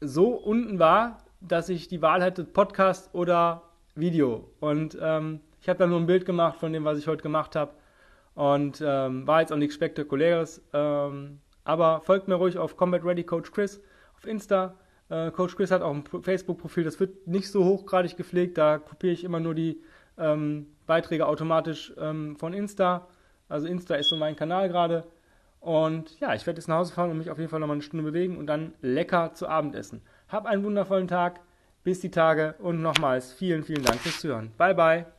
so 0.01 0.29
unten 0.29 0.79
war, 0.79 1.19
dass 1.41 1.69
ich 1.69 1.89
die 1.89 2.01
Wahl 2.01 2.23
hatte, 2.23 2.45
Podcast 2.45 3.13
oder 3.15 3.65
Video. 3.97 4.49
Und 4.61 4.97
ähm, 5.01 5.41
ich 5.61 5.69
habe 5.69 5.81
da 5.81 5.89
nur 5.89 5.99
ein 5.99 6.07
Bild 6.07 6.25
gemacht 6.25 6.61
von 6.61 6.73
dem, 6.73 6.85
was 6.85 6.99
ich 6.99 7.09
heute 7.09 7.25
gemacht 7.25 7.57
habe. 7.57 7.73
Und 8.37 8.81
ähm, 8.81 9.27
war 9.27 9.41
jetzt 9.41 9.53
auch 9.53 9.57
nichts 9.57 9.75
Spektakuläres. 9.75 10.63
Ähm, 10.73 11.41
aber 11.65 12.01
folgt 12.01 12.29
mir 12.29 12.37
ruhig 12.37 12.59
auf 12.59 12.77
Combat 12.77 13.05
Ready 13.05 13.25
Coach 13.25 13.51
Chris 13.51 13.83
auf 14.19 14.27
Insta. 14.27 14.75
Äh, 15.09 15.31
Coach 15.31 15.57
Chris 15.57 15.71
hat 15.71 15.83
auch 15.83 15.95
ein 15.95 16.05
Facebook-Profil, 16.23 16.85
das 16.85 17.01
wird 17.01 17.27
nicht 17.27 17.51
so 17.51 17.65
hochgradig 17.65 18.17
gepflegt. 18.17 18.59
Da 18.59 18.79
kopiere 18.79 19.13
ich 19.13 19.25
immer 19.25 19.41
nur 19.41 19.55
die 19.55 19.81
ähm, 20.19 20.67
Beiträge 20.87 21.27
automatisch 21.27 21.93
ähm, 21.99 22.37
von 22.37 22.53
Insta. 22.53 23.07
Also 23.49 23.67
Insta 23.67 23.95
ist 23.95 24.09
so 24.09 24.17
mein 24.17 24.37
Kanal 24.37 24.69
gerade. 24.69 25.05
Und 25.61 26.19
ja, 26.21 26.35
ich 26.35 26.47
werde 26.47 26.59
jetzt 26.59 26.69
nach 26.69 26.77
Hause 26.77 26.93
fahren 26.93 27.11
und 27.11 27.19
mich 27.19 27.31
auf 27.31 27.39
jeden 27.39 27.51
Fall 27.51 27.61
nochmal 27.61 27.77
eine 27.77 27.83
Stunde 27.83 28.05
bewegen 28.05 28.37
und 28.37 28.47
dann 28.47 28.75
lecker 28.81 29.33
zu 29.35 29.49
Abend 29.49 29.75
essen. 29.75 30.03
Hab 30.29 30.47
einen 30.47 30.65
wundervollen 30.65 31.09
Tag. 31.09 31.41
Bis 31.85 32.01
die 32.01 32.11
Tage 32.11 32.55
und 32.59 32.83
nochmals 32.83 33.33
vielen, 33.33 33.63
vielen 33.63 33.85
Dank 33.85 34.01
fürs 34.01 34.21
Zuhören. 34.21 34.53
Bye, 34.59 34.75
bye. 34.75 35.18